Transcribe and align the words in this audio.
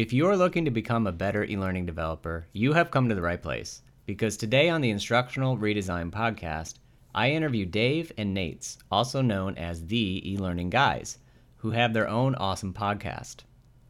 If 0.00 0.14
you're 0.14 0.34
looking 0.34 0.64
to 0.64 0.70
become 0.70 1.06
a 1.06 1.12
better 1.12 1.44
e 1.44 1.58
learning 1.58 1.84
developer, 1.84 2.46
you 2.54 2.72
have 2.72 2.90
come 2.90 3.10
to 3.10 3.14
the 3.14 3.20
right 3.20 3.42
place. 3.42 3.82
Because 4.06 4.38
today 4.38 4.70
on 4.70 4.80
the 4.80 4.88
Instructional 4.88 5.58
Redesign 5.58 6.10
podcast, 6.10 6.76
I 7.14 7.32
interview 7.32 7.66
Dave 7.66 8.10
and 8.16 8.34
Nejc, 8.34 8.78
also 8.90 9.20
known 9.20 9.58
as 9.58 9.84
the 9.84 10.32
e 10.32 10.38
learning 10.38 10.70
guys, 10.70 11.18
who 11.58 11.72
have 11.72 11.92
their 11.92 12.08
own 12.08 12.34
awesome 12.36 12.72
podcast. 12.72 13.40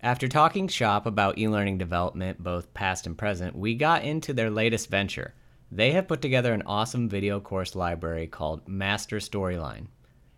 After 0.00 0.26
talking 0.26 0.66
shop 0.66 1.06
about 1.06 1.38
e 1.38 1.46
learning 1.46 1.78
development, 1.78 2.42
both 2.42 2.74
past 2.74 3.06
and 3.06 3.16
present, 3.16 3.54
we 3.54 3.76
got 3.76 4.02
into 4.02 4.32
their 4.32 4.50
latest 4.50 4.90
venture. 4.90 5.34
They 5.70 5.92
have 5.92 6.08
put 6.08 6.20
together 6.20 6.52
an 6.52 6.64
awesome 6.66 7.08
video 7.08 7.38
course 7.38 7.76
library 7.76 8.26
called 8.26 8.66
Master 8.66 9.18
Storyline. 9.18 9.86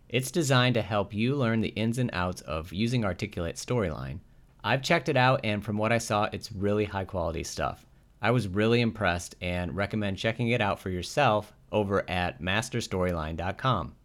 It's 0.07 0.29
designed 0.29 0.75
to 0.75 0.83
help 0.83 1.15
you 1.15 1.35
learn 1.35 1.61
the 1.61 1.69
ins 1.69 1.97
and 1.97 2.11
outs 2.13 2.41
of 2.41 2.71
using 2.71 3.03
Articulate 3.03 3.55
Storyline. 3.55 4.19
I've 4.63 4.81
checked 4.81 5.09
it 5.09 5.17
out, 5.17 5.41
and 5.43 5.63
from 5.63 5.77
what 5.77 5.91
I 5.91 5.97
saw, 5.97 6.29
it's 6.31 6.51
really 6.51 6.85
high 6.85 7.05
quality 7.05 7.43
stuff. 7.43 7.85
I 8.21 8.31
was 8.31 8.47
really 8.47 8.79
impressed 8.79 9.35
and 9.41 9.75
recommend 9.75 10.17
checking 10.17 10.49
it 10.49 10.61
out 10.61 10.79
for 10.79 10.89
yourself 10.89 11.51
over 11.71 12.09
at 12.09 12.41
masterstoryline.com. 12.41 13.95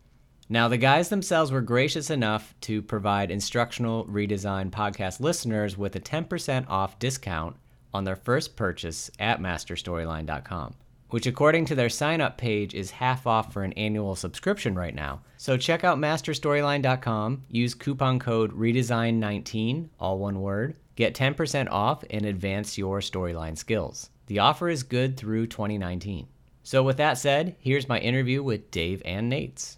Now, 0.48 0.66
the 0.66 0.78
guys 0.78 1.10
themselves 1.10 1.52
were 1.52 1.60
gracious 1.60 2.10
enough 2.10 2.54
to 2.62 2.82
provide 2.82 3.30
Instructional 3.30 4.06
Redesign 4.06 4.70
podcast 4.70 5.20
listeners 5.20 5.76
with 5.76 5.94
a 5.94 6.00
10% 6.00 6.68
off 6.68 6.98
discount 6.98 7.56
on 7.92 8.04
their 8.04 8.16
first 8.16 8.56
purchase 8.56 9.10
at 9.18 9.40
masterstoryline.com, 9.40 10.74
which, 11.10 11.26
according 11.26 11.64
to 11.66 11.74
their 11.74 11.88
sign 11.88 12.20
up 12.20 12.38
page, 12.38 12.74
is 12.74 12.90
half 12.90 13.26
off 13.26 13.52
for 13.52 13.62
an 13.62 13.72
annual 13.74 14.14
subscription 14.14 14.74
right 14.74 14.94
now. 14.94 15.20
So 15.36 15.56
check 15.56 15.84
out 15.84 15.98
masterstoryline.com, 15.98 17.44
use 17.48 17.74
coupon 17.74 18.18
code 18.18 18.52
redesign19, 18.52 19.88
all 19.98 20.18
one 20.18 20.40
word, 20.40 20.76
get 20.96 21.14
10% 21.14 21.70
off, 21.70 22.04
and 22.10 22.26
advance 22.26 22.76
your 22.76 23.00
storyline 23.00 23.56
skills. 23.56 24.10
The 24.26 24.40
offer 24.40 24.68
is 24.68 24.82
good 24.82 25.16
through 25.16 25.46
2019. 25.46 26.26
So, 26.62 26.82
with 26.82 26.98
that 26.98 27.16
said, 27.16 27.56
here's 27.60 27.88
my 27.88 27.98
interview 27.98 28.42
with 28.42 28.70
Dave 28.70 29.00
and 29.06 29.32
Nejc. 29.32 29.76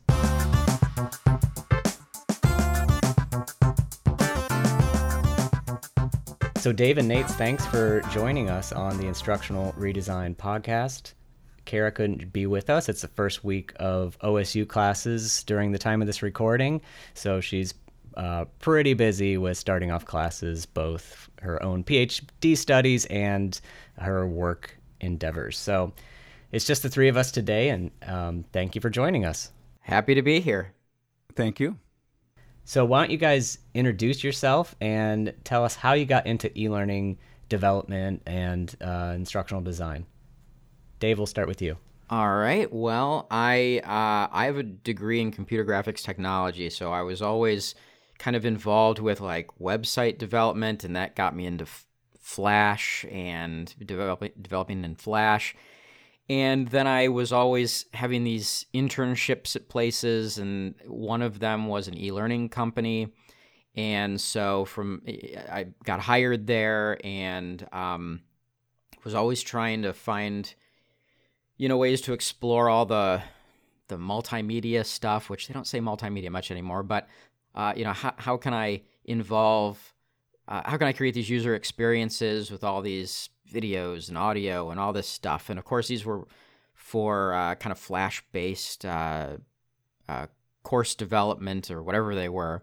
So, 6.58 6.72
Dave 6.72 6.98
and 6.98 7.08
Nejc, 7.08 7.30
thanks 7.30 7.64
for 7.64 8.00
joining 8.10 8.50
us 8.50 8.72
on 8.72 8.97
the 8.98 9.06
Instructional 9.06 9.72
Redesign 9.78 10.34
podcast. 10.34 11.12
Kara 11.70 11.92
couldn't 11.92 12.32
be 12.32 12.46
with 12.46 12.68
us. 12.68 12.88
It's 12.88 13.02
the 13.02 13.06
first 13.06 13.44
week 13.44 13.72
of 13.76 14.18
OSU 14.24 14.66
classes 14.66 15.44
during 15.44 15.70
the 15.70 15.78
time 15.78 16.00
of 16.00 16.08
this 16.08 16.20
recording. 16.20 16.80
So, 17.14 17.40
she's 17.40 17.74
uh, 18.16 18.46
pretty 18.58 18.92
busy 18.94 19.38
with 19.38 19.56
starting 19.56 19.92
off 19.92 20.04
classes, 20.04 20.66
both 20.66 21.30
her 21.41 21.62
own 21.62 21.84
PhD 21.84 22.56
studies 22.56 23.04
and 23.06 23.60
her 23.98 24.26
work 24.26 24.76
endeavors. 25.00 25.56
So, 25.56 25.92
it's 26.50 26.64
just 26.64 26.82
the 26.82 26.88
three 26.88 27.06
of 27.06 27.16
us 27.16 27.30
today, 27.30 27.68
and 27.68 27.92
um, 28.02 28.44
thank 28.52 28.74
you 28.74 28.80
for 28.80 28.91
joining 28.91 29.24
us. 29.24 29.52
Happy 29.78 30.16
to 30.16 30.22
be 30.22 30.41
here. 30.41 30.72
Thank 31.36 31.60
you. 31.60 31.78
So, 32.64 32.84
why 32.84 33.02
don't 33.02 33.12
you 33.12 33.16
guys 33.16 33.58
introduce 33.74 34.24
yourself 34.24 34.74
and 34.80 35.32
tell 35.44 35.64
us 35.64 35.76
how 35.76 35.92
you 35.92 36.04
got 36.04 36.26
into 36.26 36.50
e 36.58 36.68
learning 36.68 37.18
development 37.48 38.22
and 38.26 38.74
uh, 38.80 39.12
instructional 39.14 39.62
design? 39.62 40.04
Dave, 41.00 41.18
we'll 41.18 41.26
start 41.26 41.48
with 41.48 41.60
you. 41.60 41.76
All 42.08 42.36
right. 42.36 42.72
Well, 42.72 43.26
I 43.30 43.80
uh, 43.84 44.32
I 44.32 44.46
have 44.46 44.56
a 44.56 44.62
degree 44.62 45.20
in 45.20 45.32
computer 45.32 45.64
graphics 45.64 46.02
technology, 46.02 46.70
so 46.70 46.92
I 46.92 47.02
was 47.02 47.20
always 47.22 47.74
kind 48.18 48.36
of 48.36 48.44
involved 48.44 48.98
with 49.00 49.20
like 49.20 49.48
website 49.60 50.18
development, 50.18 50.84
and 50.84 50.94
that 50.94 51.16
got 51.16 51.34
me 51.34 51.46
into 51.46 51.64
f- 51.64 51.86
Flash 52.18 53.04
and 53.10 53.74
developing 53.84 54.32
developing 54.40 54.84
in 54.84 54.94
Flash. 54.94 55.56
And 56.28 56.68
then 56.68 56.86
I 56.86 57.08
was 57.08 57.32
always 57.32 57.86
having 57.92 58.22
these 58.22 58.66
internships 58.72 59.56
at 59.56 59.69
places, 59.69 60.38
and 60.38 60.75
one 60.86 61.22
of 61.22 61.41
them 61.41 61.66
was 61.66 61.88
an 61.88 61.98
e 61.98 62.12
learning 62.12 62.50
company. 62.50 63.08
And 63.75 64.20
so 64.20 64.64
from 64.64 65.02
I 65.06 65.69
got 65.84 66.00
hired 66.00 66.46
there 66.46 66.98
and 67.04 67.66
um, 67.72 68.20
was 69.04 69.14
always 69.14 69.42
trying 69.42 69.82
to 69.82 69.92
find, 69.92 70.52
you 71.60 71.69
know, 71.69 71.76
ways 71.76 72.00
to 72.03 72.15
explore 72.15 72.71
all 72.71 72.87
the 72.87 73.22
the 73.88 73.98
multimedia 73.98 74.87
stuff, 74.87 75.28
which 75.28 75.47
they 75.47 75.53
don't 75.53 75.66
say 75.66 75.81
multimedia 75.81 76.31
much 76.31 76.50
anymore. 76.50 76.82
But 76.82 77.06
uh, 77.54 77.75
you 77.76 77.84
know, 77.84 77.93
how 77.93 78.15
how 78.16 78.37
can 78.38 78.54
I 78.54 78.82
involve? 79.04 79.93
Uh, 80.49 80.62
how 80.65 80.78
can 80.78 80.88
I 80.88 80.93
create 80.93 81.15
these 81.15 81.28
user 81.28 81.54
experiences 81.54 82.50
with 82.50 82.65
all 82.65 82.81
these 82.81 83.28
videos 83.53 84.09
and 84.09 84.16
audio 84.16 84.70
and 84.70 84.81
all 84.81 84.93
this 84.93 85.09
stuff. 85.09 85.50
And 85.50 85.59
of 85.59 85.65
course, 85.65 85.88
these 85.88 86.04
were 86.04 86.26
for 86.75 87.34
uh, 87.34 87.54
kind 87.56 87.72
of 87.72 87.78
flash 87.78 88.25
based 88.32 88.84
uh, 88.84 89.37
uh, 90.09 90.26
course 90.62 90.94
development 90.94 91.70
or 91.70 91.82
whatever 91.82 92.15
they 92.15 92.28
were, 92.28 92.62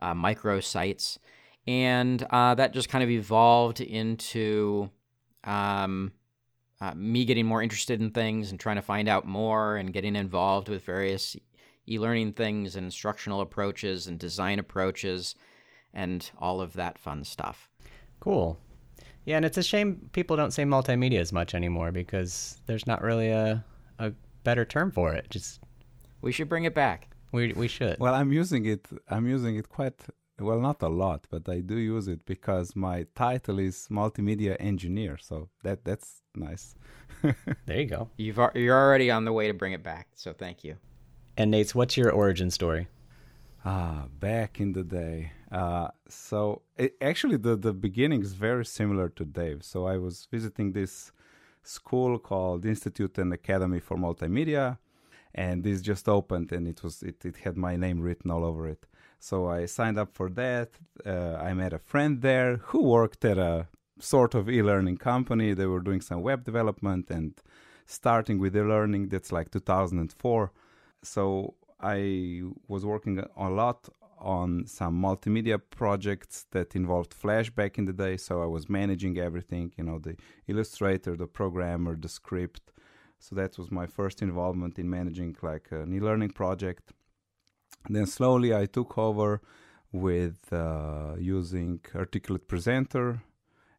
uh, 0.00 0.14
micro 0.14 0.60
sites. 0.60 1.18
And 1.66 2.26
uh, 2.30 2.54
that 2.56 2.72
just 2.72 2.88
kind 2.88 3.04
of 3.04 3.10
evolved 3.10 3.80
into 3.80 4.90
um, 5.44 6.12
uh, 6.82 6.92
me 6.96 7.24
getting 7.24 7.46
more 7.46 7.62
interested 7.62 8.00
in 8.00 8.10
things 8.10 8.50
and 8.50 8.58
trying 8.58 8.74
to 8.74 8.82
find 8.82 9.08
out 9.08 9.24
more 9.24 9.76
and 9.76 9.92
getting 9.92 10.16
involved 10.16 10.68
with 10.68 10.84
various 10.84 11.36
e 11.88 11.96
learning 11.96 12.32
things 12.32 12.74
and 12.74 12.84
instructional 12.84 13.40
approaches 13.40 14.08
and 14.08 14.18
design 14.18 14.58
approaches 14.58 15.36
and 15.94 16.32
all 16.38 16.60
of 16.60 16.72
that 16.72 16.98
fun 16.98 17.22
stuff. 17.22 17.68
Cool. 18.18 18.58
Yeah, 19.24 19.36
and 19.36 19.44
it's 19.44 19.58
a 19.58 19.62
shame 19.62 20.10
people 20.12 20.36
don't 20.36 20.50
say 20.50 20.64
multimedia 20.64 21.20
as 21.20 21.32
much 21.32 21.54
anymore 21.54 21.92
because 21.92 22.60
there's 22.66 22.86
not 22.86 23.00
really 23.00 23.28
a 23.28 23.64
a 24.00 24.12
better 24.42 24.64
term 24.64 24.90
for 24.90 25.12
it. 25.12 25.30
Just 25.30 25.60
we 26.20 26.32
should 26.32 26.48
bring 26.48 26.64
it 26.64 26.74
back. 26.74 27.10
We 27.30 27.52
we 27.52 27.68
should. 27.68 28.00
Well, 28.00 28.14
I'm 28.14 28.32
using 28.32 28.66
it. 28.66 28.88
I'm 29.08 29.28
using 29.28 29.54
it 29.54 29.68
quite 29.68 30.00
well, 30.40 30.60
not 30.60 30.82
a 30.82 30.88
lot, 30.88 31.26
but 31.30 31.48
I 31.48 31.60
do 31.60 31.76
use 31.76 32.08
it 32.08 32.24
because 32.24 32.74
my 32.74 33.06
title 33.14 33.58
is 33.58 33.86
multimedia 33.90 34.56
engineer. 34.58 35.18
So 35.18 35.48
that 35.62 35.84
that's 35.84 36.22
nice. 36.34 36.74
there 37.66 37.80
you 37.80 37.86
go. 37.86 38.08
You've 38.16 38.38
you're 38.54 38.78
already 38.78 39.10
on 39.10 39.24
the 39.24 39.32
way 39.32 39.46
to 39.48 39.54
bring 39.54 39.72
it 39.72 39.82
back. 39.82 40.08
So 40.14 40.32
thank 40.32 40.64
you. 40.64 40.76
And 41.36 41.52
Nejc, 41.52 41.74
what's 41.74 41.96
your 41.96 42.10
origin 42.10 42.50
story? 42.50 42.88
Ah, 43.64 44.06
back 44.18 44.60
in 44.60 44.72
the 44.72 44.82
day. 44.82 45.32
Uh, 45.50 45.88
so 46.08 46.62
it, 46.76 46.96
actually, 47.00 47.36
the 47.36 47.56
the 47.56 47.72
beginning 47.72 48.22
is 48.22 48.32
very 48.32 48.64
similar 48.64 49.08
to 49.10 49.24
Dave. 49.24 49.62
So 49.62 49.86
I 49.86 49.98
was 49.98 50.26
visiting 50.30 50.72
this 50.72 51.12
school 51.62 52.18
called 52.18 52.64
Institute 52.66 53.18
and 53.18 53.32
Academy 53.32 53.78
for 53.78 53.96
Multimedia, 53.96 54.78
and 55.34 55.62
this 55.62 55.80
just 55.80 56.08
opened, 56.08 56.50
and 56.52 56.66
it 56.66 56.82
was 56.82 57.02
it, 57.02 57.24
it 57.24 57.36
had 57.36 57.56
my 57.56 57.76
name 57.76 58.00
written 58.00 58.30
all 58.30 58.44
over 58.44 58.66
it. 58.66 58.86
So 59.22 59.46
I 59.46 59.66
signed 59.66 60.00
up 60.00 60.10
for 60.12 60.28
that. 60.30 60.70
Uh, 61.06 61.36
I 61.36 61.54
met 61.54 61.72
a 61.72 61.78
friend 61.78 62.22
there 62.22 62.56
who 62.56 62.82
worked 62.82 63.24
at 63.24 63.38
a 63.38 63.68
sort 64.00 64.34
of 64.34 64.50
e-learning 64.50 64.96
company. 64.96 65.54
They 65.54 65.66
were 65.66 65.78
doing 65.78 66.00
some 66.00 66.22
web 66.22 66.42
development 66.42 67.08
and 67.08 67.32
starting 67.86 68.40
with 68.40 68.56
e-learning. 68.56 69.10
That's 69.10 69.30
like 69.30 69.52
2004. 69.52 70.50
So 71.04 71.54
I 71.80 72.42
was 72.66 72.84
working 72.84 73.22
a 73.36 73.48
lot 73.48 73.88
on 74.18 74.66
some 74.66 75.00
multimedia 75.00 75.60
projects 75.70 76.46
that 76.50 76.74
involved 76.74 77.14
Flash 77.14 77.48
back 77.50 77.78
in 77.78 77.84
the 77.84 77.92
day. 77.92 78.16
So 78.16 78.42
I 78.42 78.46
was 78.46 78.68
managing 78.68 79.18
everything, 79.18 79.72
you 79.78 79.84
know, 79.84 80.00
the 80.00 80.16
illustrator, 80.48 81.16
the 81.16 81.28
programmer, 81.28 81.94
the 81.94 82.08
script. 82.08 82.72
So 83.20 83.36
that 83.36 83.56
was 83.56 83.70
my 83.70 83.86
first 83.86 84.20
involvement 84.20 84.80
in 84.80 84.90
managing 84.90 85.36
like 85.42 85.68
an 85.70 85.94
e-learning 85.94 86.30
project. 86.30 86.92
Then 87.88 88.06
slowly 88.06 88.54
I 88.54 88.66
took 88.66 88.96
over 88.96 89.40
with 89.90 90.52
uh, 90.52 91.14
using 91.18 91.80
Articulate 91.94 92.48
Presenter 92.48 93.22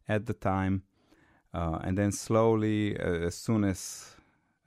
at 0.08 0.26
the 0.26 0.34
time. 0.34 0.82
Uh, 1.52 1.78
and 1.82 1.96
then 1.96 2.12
slowly, 2.12 2.98
uh, 2.98 3.26
as 3.28 3.36
soon 3.36 3.64
as 3.64 4.16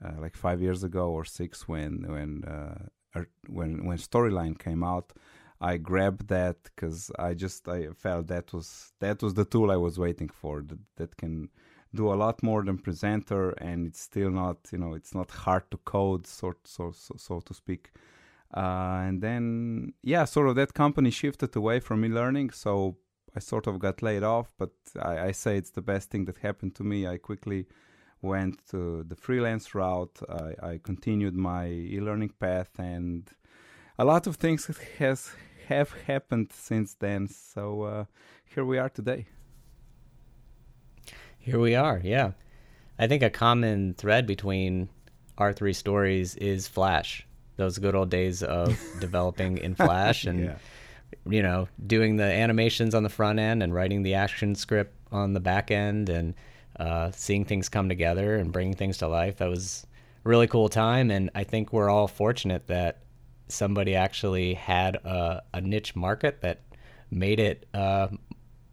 uh, 0.04 0.12
like 0.20 0.36
five 0.36 0.60
years 0.62 0.84
ago 0.84 1.10
or 1.10 1.24
six, 1.24 1.68
when 1.68 2.04
when 2.08 2.44
uh, 2.44 3.22
when 3.48 3.84
when 3.84 3.98
Storyline 3.98 4.58
came 4.58 4.82
out, 4.82 5.12
I 5.60 5.76
grabbed 5.76 6.28
that 6.28 6.56
because 6.64 7.10
I 7.18 7.34
just 7.34 7.68
I 7.68 7.88
felt 7.96 8.28
that 8.28 8.52
was 8.52 8.92
that 9.00 9.22
was 9.22 9.34
the 9.34 9.44
tool 9.44 9.70
I 9.70 9.76
was 9.76 9.98
waiting 9.98 10.28
for 10.28 10.62
that, 10.62 10.78
that 10.96 11.16
can 11.16 11.50
do 11.94 12.12
a 12.12 12.16
lot 12.16 12.42
more 12.42 12.62
than 12.62 12.78
presenter 12.78 13.50
and 13.52 13.86
it's 13.86 14.00
still 14.00 14.30
not 14.30 14.58
you 14.70 14.78
know 14.78 14.92
it's 14.94 15.14
not 15.14 15.30
hard 15.30 15.70
to 15.70 15.78
code 15.78 16.26
sort 16.26 16.58
so 16.64 16.92
so, 16.92 17.14
so 17.16 17.40
to 17.40 17.54
speak 17.54 17.90
uh, 18.56 19.02
and 19.06 19.22
then 19.22 19.92
yeah 20.02 20.24
sort 20.24 20.48
of 20.48 20.56
that 20.56 20.74
company 20.74 21.10
shifted 21.10 21.54
away 21.54 21.80
from 21.80 22.04
e-learning 22.04 22.50
so 22.50 22.96
I 23.36 23.40
sort 23.40 23.66
of 23.66 23.78
got 23.78 24.02
laid 24.02 24.22
off 24.22 24.52
but 24.58 24.72
I, 25.00 25.18
I 25.26 25.32
say 25.32 25.56
it's 25.56 25.70
the 25.70 25.82
best 25.82 26.10
thing 26.10 26.24
that 26.26 26.38
happened 26.38 26.74
to 26.76 26.84
me 26.84 27.06
I 27.06 27.18
quickly 27.18 27.66
went 28.22 28.66
to 28.70 29.04
the 29.04 29.16
freelance 29.16 29.74
route 29.74 30.18
I, 30.28 30.70
I 30.70 30.80
continued 30.82 31.36
my 31.36 31.66
e-learning 31.68 32.32
path 32.40 32.70
and 32.78 33.30
a 33.98 34.04
lot 34.04 34.26
of 34.26 34.36
things 34.36 34.70
has 34.98 35.30
have 35.68 35.92
happened 36.06 36.50
since 36.52 36.94
then. 36.94 37.28
So 37.28 37.82
uh, 37.82 38.04
here 38.44 38.64
we 38.64 38.78
are 38.78 38.88
today. 38.88 39.26
Here 41.38 41.58
we 41.58 41.74
are. 41.74 42.00
Yeah. 42.02 42.32
I 42.98 43.06
think 43.06 43.22
a 43.22 43.30
common 43.30 43.94
thread 43.94 44.26
between 44.26 44.88
our 45.36 45.52
three 45.52 45.72
stories 45.72 46.34
is 46.36 46.66
Flash. 46.66 47.26
Those 47.58 47.76
good 47.78 47.94
old 47.94 48.08
days 48.08 48.42
of 48.42 48.78
developing 49.00 49.58
in 49.58 49.74
Flash 49.74 50.24
and 50.24 50.44
Yeah. 50.46 50.54
you 51.28 51.42
know, 51.42 51.68
doing 51.86 52.16
the 52.16 52.24
animations 52.24 52.94
on 52.94 53.02
the 53.02 53.08
front 53.10 53.38
end 53.38 53.62
and 53.62 53.74
writing 53.74 54.02
the 54.02 54.14
action 54.14 54.54
script 54.54 54.94
on 55.12 55.34
the 55.34 55.40
back 55.40 55.70
end 55.70 56.08
and 56.08 56.34
uh, 56.80 57.10
seeing 57.12 57.44
things 57.44 57.68
come 57.68 57.88
together 57.88 58.36
and 58.36 58.52
bringing 58.52 58.74
things 58.74 58.96
to 58.98 59.08
life. 59.08 59.36
That 59.38 59.50
was 59.50 59.86
a 60.24 60.28
really 60.28 60.46
cool 60.46 60.68
time. 60.70 61.10
And 61.10 61.28
I 61.34 61.44
think 61.44 61.72
we're 61.72 61.90
all 61.90 62.08
fortunate 62.08 62.66
that 62.68 63.02
somebody 63.48 63.94
actually 63.94 64.54
had 64.54 64.96
a, 64.96 65.42
a 65.54 65.60
niche 65.60 65.96
market 65.96 66.40
that 66.42 66.60
made 67.10 67.40
it 67.40 67.66
uh, 67.74 68.08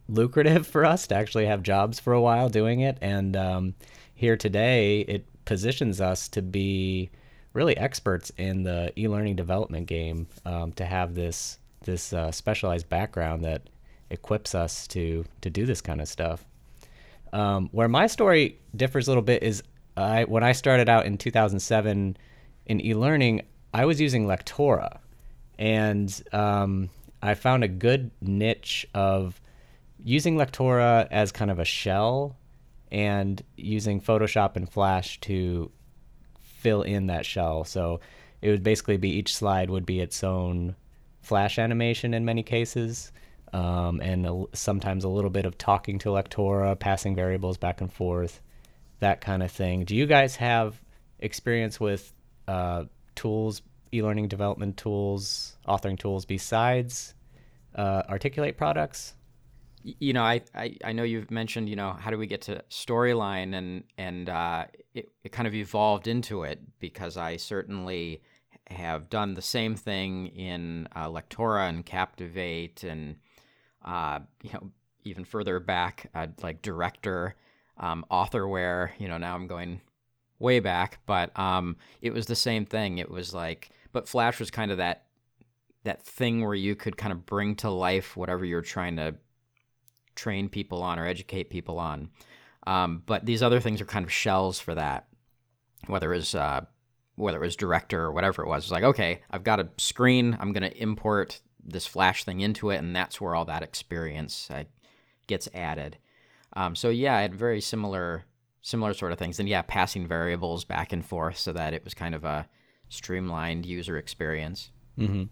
lucrative 0.08 0.66
for 0.66 0.84
us 0.84 1.06
to 1.08 1.14
actually 1.14 1.46
have 1.46 1.62
jobs 1.62 1.98
for 1.98 2.12
a 2.12 2.20
while 2.20 2.48
doing 2.48 2.80
it. 2.80 2.98
And 3.00 3.36
um, 3.36 3.74
here 4.14 4.36
today, 4.36 5.00
it 5.00 5.26
positions 5.44 6.00
us 6.00 6.28
to 6.28 6.42
be 6.42 7.10
really 7.56 7.76
experts 7.76 8.30
in 8.36 8.62
the 8.62 8.92
e-learning 9.00 9.34
development 9.34 9.86
game 9.86 10.28
um, 10.44 10.72
to 10.72 10.84
have 10.84 11.14
this 11.14 11.58
this 11.84 12.12
uh, 12.12 12.30
specialized 12.30 12.88
background 12.88 13.44
that 13.44 13.62
equips 14.10 14.54
us 14.54 14.86
to 14.86 15.24
to 15.40 15.50
do 15.50 15.66
this 15.66 15.80
kind 15.80 16.00
of 16.00 16.06
stuff. 16.06 16.44
Um, 17.32 17.68
where 17.72 17.88
my 17.88 18.06
story 18.06 18.58
differs 18.76 19.08
a 19.08 19.10
little 19.10 19.22
bit 19.22 19.42
is 19.42 19.62
I 19.96 20.24
when 20.24 20.44
I 20.44 20.52
started 20.52 20.88
out 20.88 21.06
in 21.06 21.16
2007 21.16 22.16
in 22.66 22.80
e-learning, 22.80 23.42
I 23.72 23.86
was 23.86 24.00
using 24.00 24.26
Lectora, 24.26 24.98
and 25.58 26.22
um, 26.32 26.90
I 27.22 27.34
found 27.34 27.64
a 27.64 27.68
good 27.68 28.10
niche 28.20 28.86
of 28.94 29.40
using 30.04 30.36
Lectora 30.36 31.08
as 31.10 31.32
kind 31.32 31.50
of 31.50 31.58
a 31.58 31.64
shell 31.64 32.36
and 32.92 33.42
using 33.56 34.00
Photoshop 34.00 34.56
and 34.56 34.70
Flash 34.70 35.18
to 35.22 35.70
fill 36.66 36.82
in 36.82 37.06
that 37.06 37.24
shell. 37.24 37.62
So 37.62 38.00
it 38.42 38.50
would 38.50 38.64
basically 38.64 38.96
be 38.96 39.10
each 39.10 39.36
slide 39.36 39.70
would 39.70 39.86
be 39.86 40.00
its 40.00 40.24
own 40.24 40.74
Flash 41.22 41.60
animation 41.60 42.12
in 42.12 42.24
many 42.24 42.42
cases, 42.42 43.12
um, 43.52 44.00
and 44.00 44.26
a, 44.26 44.44
sometimes 44.52 45.04
a 45.04 45.08
little 45.08 45.30
bit 45.30 45.44
of 45.44 45.56
talking 45.58 46.00
to 46.00 46.08
Lectora, 46.08 46.76
passing 46.76 47.14
variables 47.16 47.56
back 47.56 47.80
and 47.80 47.92
forth, 47.92 48.40
that 48.98 49.20
kind 49.20 49.42
of 49.42 49.50
thing. 49.52 49.84
Do 49.84 49.94
you 49.94 50.06
guys 50.06 50.36
have 50.36 50.80
experience 51.20 51.78
with 51.78 52.12
uh, 52.48 52.84
tools, 53.14 53.62
e-learning 53.92 54.28
development 54.28 54.76
tools, 54.76 55.56
authoring 55.68 55.98
tools 55.98 56.24
besides 56.24 57.14
uh, 57.76 58.02
Articulate 58.08 58.56
products? 58.56 59.14
You 59.86 60.12
know, 60.14 60.24
I, 60.24 60.40
I, 60.52 60.76
I 60.84 60.92
know 60.92 61.04
you've 61.04 61.30
mentioned, 61.30 61.68
you 61.68 61.76
know, 61.76 61.92
how 61.92 62.10
do 62.10 62.18
we 62.18 62.26
get 62.26 62.42
to 62.42 62.62
storyline 62.70 63.54
and 63.54 63.84
and 63.96 64.28
uh, 64.28 64.64
it, 64.94 65.12
it 65.22 65.30
kind 65.30 65.46
of 65.46 65.54
evolved 65.54 66.08
into 66.08 66.42
it 66.42 66.60
because 66.80 67.16
I 67.16 67.36
certainly 67.36 68.20
have 68.68 69.08
done 69.08 69.34
the 69.34 69.42
same 69.42 69.76
thing 69.76 70.26
in 70.28 70.88
uh, 70.96 71.06
Lectora 71.08 71.68
and 71.68 71.86
Captivate 71.86 72.82
and 72.82 73.16
uh, 73.84 74.18
you 74.42 74.50
know 74.54 74.72
even 75.04 75.24
further 75.24 75.60
back 75.60 76.10
uh, 76.16 76.26
like 76.42 76.62
Director, 76.62 77.36
um, 77.78 78.04
Authorware. 78.10 78.90
You 78.98 79.06
know, 79.06 79.18
now 79.18 79.36
I'm 79.36 79.46
going 79.46 79.80
way 80.40 80.58
back, 80.58 80.98
but 81.06 81.38
um, 81.38 81.76
it 82.02 82.12
was 82.12 82.26
the 82.26 82.34
same 82.34 82.66
thing. 82.66 82.98
It 82.98 83.10
was 83.10 83.32
like, 83.32 83.70
but 83.92 84.08
Flash 84.08 84.40
was 84.40 84.50
kind 84.50 84.72
of 84.72 84.78
that 84.78 85.04
that 85.84 86.02
thing 86.02 86.44
where 86.44 86.54
you 86.54 86.74
could 86.74 86.96
kind 86.96 87.12
of 87.12 87.24
bring 87.24 87.54
to 87.54 87.70
life 87.70 88.16
whatever 88.16 88.44
you're 88.44 88.60
trying 88.60 88.96
to 88.96 89.14
train 90.16 90.48
people 90.48 90.82
on 90.82 90.98
or 90.98 91.06
educate 91.06 91.50
people 91.50 91.78
on. 91.78 92.10
Um, 92.66 93.02
but 93.06 93.24
these 93.24 93.42
other 93.42 93.60
things 93.60 93.80
are 93.80 93.86
kind 93.86 94.04
of 94.04 94.12
shells 94.12 94.58
for 94.58 94.74
that. 94.74 95.06
Whether 95.86 96.12
it 96.12 96.16
was 96.16 96.34
uh, 96.34 96.62
whether 97.14 97.38
it 97.38 97.46
was 97.46 97.56
director 97.56 98.02
or 98.02 98.12
whatever 98.12 98.42
it 98.42 98.48
was, 98.48 98.64
it's 98.64 98.72
like 98.72 98.82
okay, 98.82 99.22
I've 99.30 99.44
got 99.44 99.60
a 99.60 99.68
screen. 99.78 100.36
I'm 100.40 100.52
going 100.52 100.68
to 100.68 100.82
import 100.82 101.40
this 101.64 101.86
Flash 101.86 102.24
thing 102.24 102.40
into 102.40 102.70
it, 102.70 102.78
and 102.78 102.94
that's 102.94 103.20
where 103.20 103.34
all 103.34 103.44
that 103.44 103.62
experience 103.62 104.48
uh, 104.50 104.64
gets 105.26 105.48
added. 105.54 105.98
Um, 106.54 106.74
so 106.74 106.88
yeah, 106.88 107.16
I 107.16 107.22
had 107.22 107.34
very 107.34 107.60
similar 107.60 108.24
similar 108.62 108.94
sort 108.94 109.12
of 109.12 109.18
things, 109.18 109.38
and 109.38 109.48
yeah, 109.48 109.62
passing 109.62 110.08
variables 110.08 110.64
back 110.64 110.92
and 110.92 111.04
forth 111.04 111.38
so 111.38 111.52
that 111.52 111.72
it 111.72 111.84
was 111.84 111.94
kind 111.94 112.14
of 112.14 112.24
a 112.24 112.48
streamlined 112.88 113.64
user 113.64 113.96
experience. 113.96 114.70
Mm-hmm. 114.98 115.24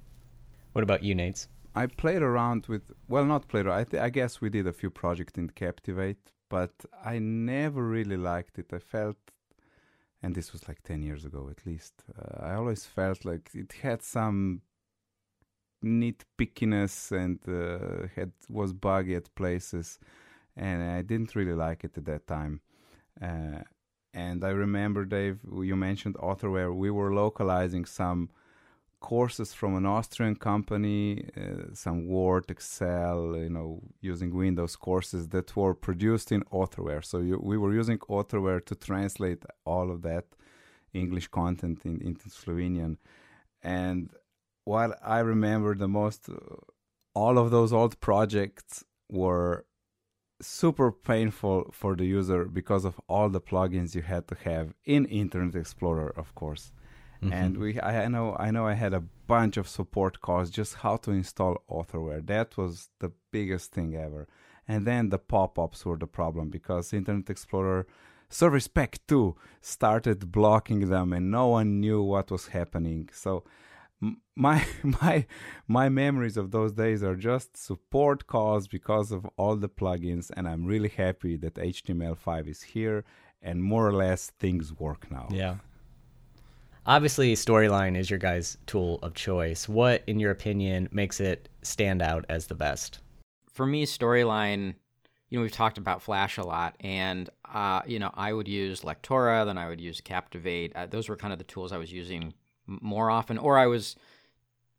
What 0.73 0.83
about 0.83 1.03
you, 1.03 1.15
Nejc? 1.15 1.47
I 1.75 1.87
played 1.87 2.23
around 2.23 2.67
with 2.67 2.93
well, 3.09 3.25
not 3.25 3.49
played. 3.49 3.67
I, 3.67 3.85
th- 3.85 4.03
I 4.03 4.11
guess 4.11 4.41
we 4.41 4.49
did 4.49 4.67
a 4.67 4.73
few 4.73 4.91
projects 4.91 5.35
in 5.37 5.51
Captivate, 5.51 6.33
but 6.49 6.73
I 7.05 7.19
never 7.19 7.83
really 7.83 8.17
liked 8.17 8.59
it. 8.59 8.73
I 8.73 8.79
felt, 8.79 9.17
and 10.23 10.35
this 10.35 10.53
was 10.53 10.69
like 10.69 10.83
ten 10.83 11.03
years 11.03 11.25
ago 11.25 11.49
at 11.51 11.67
least. 11.67 11.95
Uh, 12.17 12.47
I 12.47 12.55
always 12.55 12.85
felt 12.85 13.25
like 13.25 13.51
it 13.55 13.73
had 13.83 14.03
some 14.03 14.63
nitpickiness 15.85 17.13
and 17.13 17.39
uh, 17.49 18.09
had 18.15 18.33
was 18.49 18.73
buggy 18.73 19.17
at 19.17 19.35
places, 19.35 19.99
and 20.57 20.83
I 20.83 21.03
didn't 21.03 21.35
really 21.35 21.55
like 21.55 21.85
it 21.85 21.99
at 21.99 22.05
that 22.05 22.27
time. 22.27 22.61
Uh, 23.21 23.63
and 24.13 24.45
I 24.45 24.51
remember, 24.51 25.05
Dave, 25.05 25.41
you 25.53 25.75
mentioned 25.75 26.15
Authorware. 26.17 26.73
We 26.75 26.91
were 26.91 27.13
localizing 27.13 27.85
some 27.85 28.31
courses 29.13 29.53
from 29.53 29.73
an 29.77 29.85
Austrian 29.85 30.37
company, 30.51 31.03
uh, 31.37 31.75
some 31.75 31.99
Word, 32.09 32.45
Excel, 32.49 33.19
you 33.47 33.53
know, 33.57 33.83
using 34.01 34.31
Windows 34.35 34.77
courses 34.77 35.29
that 35.35 35.55
were 35.55 35.75
produced 35.75 36.33
in 36.33 36.41
Authorware. 36.59 37.05
So 37.05 37.17
you, 37.29 37.37
we 37.51 37.57
were 37.63 37.75
using 37.75 37.99
Authorware 38.17 38.65
to 38.65 38.75
translate 38.75 39.43
all 39.67 39.91
of 39.95 39.99
that 40.09 40.25
English 40.95 41.29
content 41.41 41.79
in, 41.85 42.01
into 42.01 42.31
Slovenian. 42.31 42.97
And 43.63 44.01
what 44.65 44.91
I 45.17 45.19
remember 45.35 45.75
the 45.75 45.93
most, 46.01 46.21
all 47.23 47.37
of 47.43 47.51
those 47.51 47.75
old 47.81 47.95
projects 48.01 48.85
were 49.11 49.67
super 50.41 50.91
painful 50.91 51.59
for 51.81 51.95
the 51.95 52.07
user 52.07 52.47
because 52.47 52.85
of 52.87 52.95
all 53.13 53.29
the 53.29 53.47
plugins 53.51 53.95
you 53.95 54.03
had 54.15 54.25
to 54.29 54.37
have 54.49 54.67
in 54.87 55.05
Internet 55.05 55.57
Explorer, 55.57 56.11
of 56.23 56.35
course 56.35 56.73
and 57.33 57.55
mm-hmm. 57.55 57.63
we 57.63 57.81
I 57.81 58.09
know 58.09 58.37
I 58.39 58.51
know 58.51 58.67
I 58.67 58.75
had 58.75 58.95
a 58.95 59.05
bunch 59.27 59.57
of 59.57 59.69
support 59.69 60.21
calls 60.21 60.51
just 60.51 60.75
how 60.77 60.97
to 60.99 61.11
install 61.11 61.63
Authorware. 61.71 62.27
That 62.27 62.57
was 62.57 62.91
the 63.01 63.13
biggest 63.31 63.73
thing 63.73 63.95
ever. 63.95 64.29
And 64.67 64.87
then 64.87 65.11
the 65.11 65.19
pop-ups 65.19 65.85
were 65.85 65.99
the 65.99 66.07
problem 66.07 66.49
because 66.49 66.93
Internet 66.93 67.29
Explorer 67.29 67.87
Service 68.31 68.67
Pack 68.67 68.99
2 69.07 69.37
started 69.61 70.33
blocking 70.33 70.89
them 70.89 71.13
and 71.13 71.31
no 71.31 71.49
one 71.49 71.81
knew 71.81 72.03
what 72.03 72.31
was 72.31 72.49
happening. 72.49 73.11
So 73.13 73.45
my 74.37 74.67
my 74.83 75.27
my 75.69 75.89
memories 75.89 76.37
of 76.37 76.51
those 76.51 76.73
days 76.73 77.03
are 77.03 77.17
just 77.17 77.57
support 77.57 78.27
calls 78.27 78.67
because 78.69 79.13
of 79.13 79.27
all 79.37 79.57
the 79.57 79.69
plugins 79.69 80.31
and 80.35 80.49
I'm 80.49 80.65
really 80.65 80.89
happy 80.89 81.37
that 81.37 81.55
HTML5 81.55 82.49
is 82.49 82.63
here 82.63 83.05
and 83.43 83.63
more 83.63 83.87
or 83.87 83.93
less 83.93 84.31
things 84.31 84.73
work 84.73 85.11
now. 85.11 85.29
Yeah. 85.31 85.57
Obviously, 86.87 87.35
Storyline 87.35 87.97
is 87.97 88.11
your 88.11 88.19
guys' 88.19 88.59
tool 88.67 88.99
of 89.03 89.15
choice. 89.15 89.67
What, 89.69 90.03
in 90.07 90.21
your 90.21 90.31
opinion, 90.31 90.89
makes 90.93 91.19
it 91.19 91.49
stand 91.63 92.03
out 92.03 92.27
as 92.29 92.47
the 92.47 92.55
best? 92.55 92.99
For 93.51 93.65
me, 93.65 93.87
Storyline, 93.87 94.75
you 95.31 95.39
know, 95.39 95.43
we've 95.43 95.51
talked 95.51 95.79
about 95.79 96.03
Flash 96.03 96.37
a 96.37 96.43
lot, 96.43 96.77
and, 96.81 97.31
uh, 97.51 97.81
you 97.87 97.99
know, 97.99 98.11
I 98.13 98.35
would 98.35 98.49
use 98.49 98.83
Lectora, 98.83 99.47
then 99.47 99.57
I 99.57 99.69
would 99.69 99.81
use 99.81 100.03
Captivate. 100.03 100.77
Uh, 100.77 100.85
those 100.85 101.09
were 101.09 101.17
kind 101.17 101.33
of 101.33 101.39
the 101.39 101.45
tools 101.45 101.73
I 101.73 101.79
was 101.79 101.91
using 101.91 102.35
more 102.67 103.11
often, 103.11 103.39
or 103.39 103.57
I 103.57 103.67
was, 103.67 103.97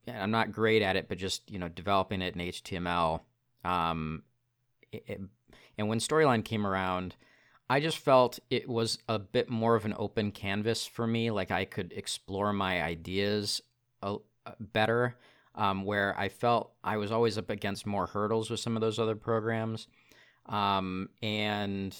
I'm 0.07 0.31
not 0.31 0.51
great 0.51 0.83
at 0.83 0.95
it, 0.95 1.09
but 1.09 1.17
just, 1.17 1.49
you 1.49 1.57
know, 1.57 1.69
developing 1.69 2.21
it 2.21 2.35
in 2.35 2.41
HTML. 2.41 3.21
Um, 3.63 4.21
it, 4.91 5.03
it, 5.07 5.21
and 5.79 5.89
when 5.89 5.97
Storyline 5.97 6.45
came 6.45 6.67
around, 6.67 7.15
I 7.69 7.79
just 7.79 7.97
felt 7.97 8.39
it 8.49 8.69
was 8.69 8.99
a 9.09 9.17
bit 9.17 9.49
more 9.49 9.75
of 9.75 9.85
an 9.85 9.95
open 9.97 10.31
canvas 10.31 10.85
for 10.85 11.07
me. 11.07 11.31
Like 11.31 11.51
I 11.51 11.65
could 11.65 11.93
explore 11.95 12.53
my 12.53 12.81
ideas 12.81 13.61
a, 14.01 14.17
a 14.45 14.53
better. 14.59 15.15
Um, 15.57 15.85
where 15.85 16.13
I 16.19 16.27
felt 16.27 16.73
I 16.83 16.97
was 16.97 17.13
always 17.13 17.37
up 17.37 17.49
against 17.49 17.85
more 17.85 18.07
hurdles 18.07 18.49
with 18.49 18.59
some 18.59 18.75
of 18.75 18.81
those 18.81 18.99
other 18.99 19.15
programs, 19.15 19.87
um, 20.47 21.07
and 21.23 21.95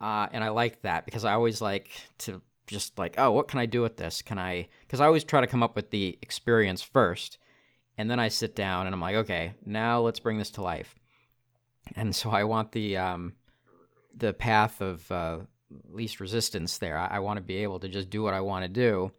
uh, 0.00 0.26
and 0.32 0.42
I 0.42 0.48
like 0.48 0.82
that 0.82 1.04
because 1.04 1.24
I 1.24 1.34
always 1.34 1.60
like 1.60 1.90
to 2.20 2.40
just 2.66 2.98
like, 2.98 3.16
oh, 3.18 3.32
what 3.32 3.48
can 3.48 3.58
I 3.58 3.66
do 3.66 3.82
with 3.82 3.96
this? 3.96 4.22
Can 4.22 4.38
I? 4.38 4.68
Because 4.80 5.00
I 5.00 5.06
always 5.06 5.24
try 5.24 5.40
to 5.40 5.46
come 5.46 5.62
up 5.62 5.76
with 5.76 5.90
the 5.90 6.18
experience 6.22 6.82
first, 6.82 7.38
and 7.96 8.10
then 8.10 8.20
I 8.20 8.28
sit 8.28 8.54
down 8.54 8.86
and 8.86 8.94
I'm 8.94 9.00
like, 9.00 9.16
okay, 9.16 9.54
now 9.66 10.00
let's 10.00 10.20
bring 10.20 10.38
this 10.38 10.50
to 10.52 10.62
life. 10.62 10.94
And 11.96 12.14
so 12.14 12.30
I 12.30 12.44
want 12.44 12.72
the 12.72 12.96
um, 12.96 13.34
the 14.16 14.32
path 14.32 14.80
of 14.80 15.10
uh, 15.12 15.38
least 15.90 16.20
resistance 16.20 16.78
there. 16.78 16.98
I, 16.98 17.16
I 17.16 17.18
want 17.20 17.38
to 17.38 17.42
be 17.42 17.58
able 17.58 17.80
to 17.80 17.88
just 17.88 18.10
do 18.10 18.22
what 18.22 18.34
I 18.34 18.40
want 18.40 18.64
to 18.64 18.68
do, 18.68 19.12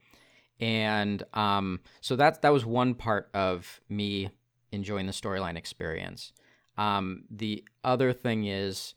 and 0.59 1.23
um, 1.33 1.79
so 2.01 2.15
that 2.15 2.41
that 2.41 2.53
was 2.53 2.65
one 2.65 2.95
part 2.95 3.29
of 3.33 3.79
me 3.89 4.29
enjoying 4.71 5.05
the 5.05 5.13
storyline 5.13 5.57
experience. 5.57 6.33
Um, 6.77 7.23
the 7.29 7.63
other 7.83 8.13
thing 8.13 8.45
is, 8.45 8.93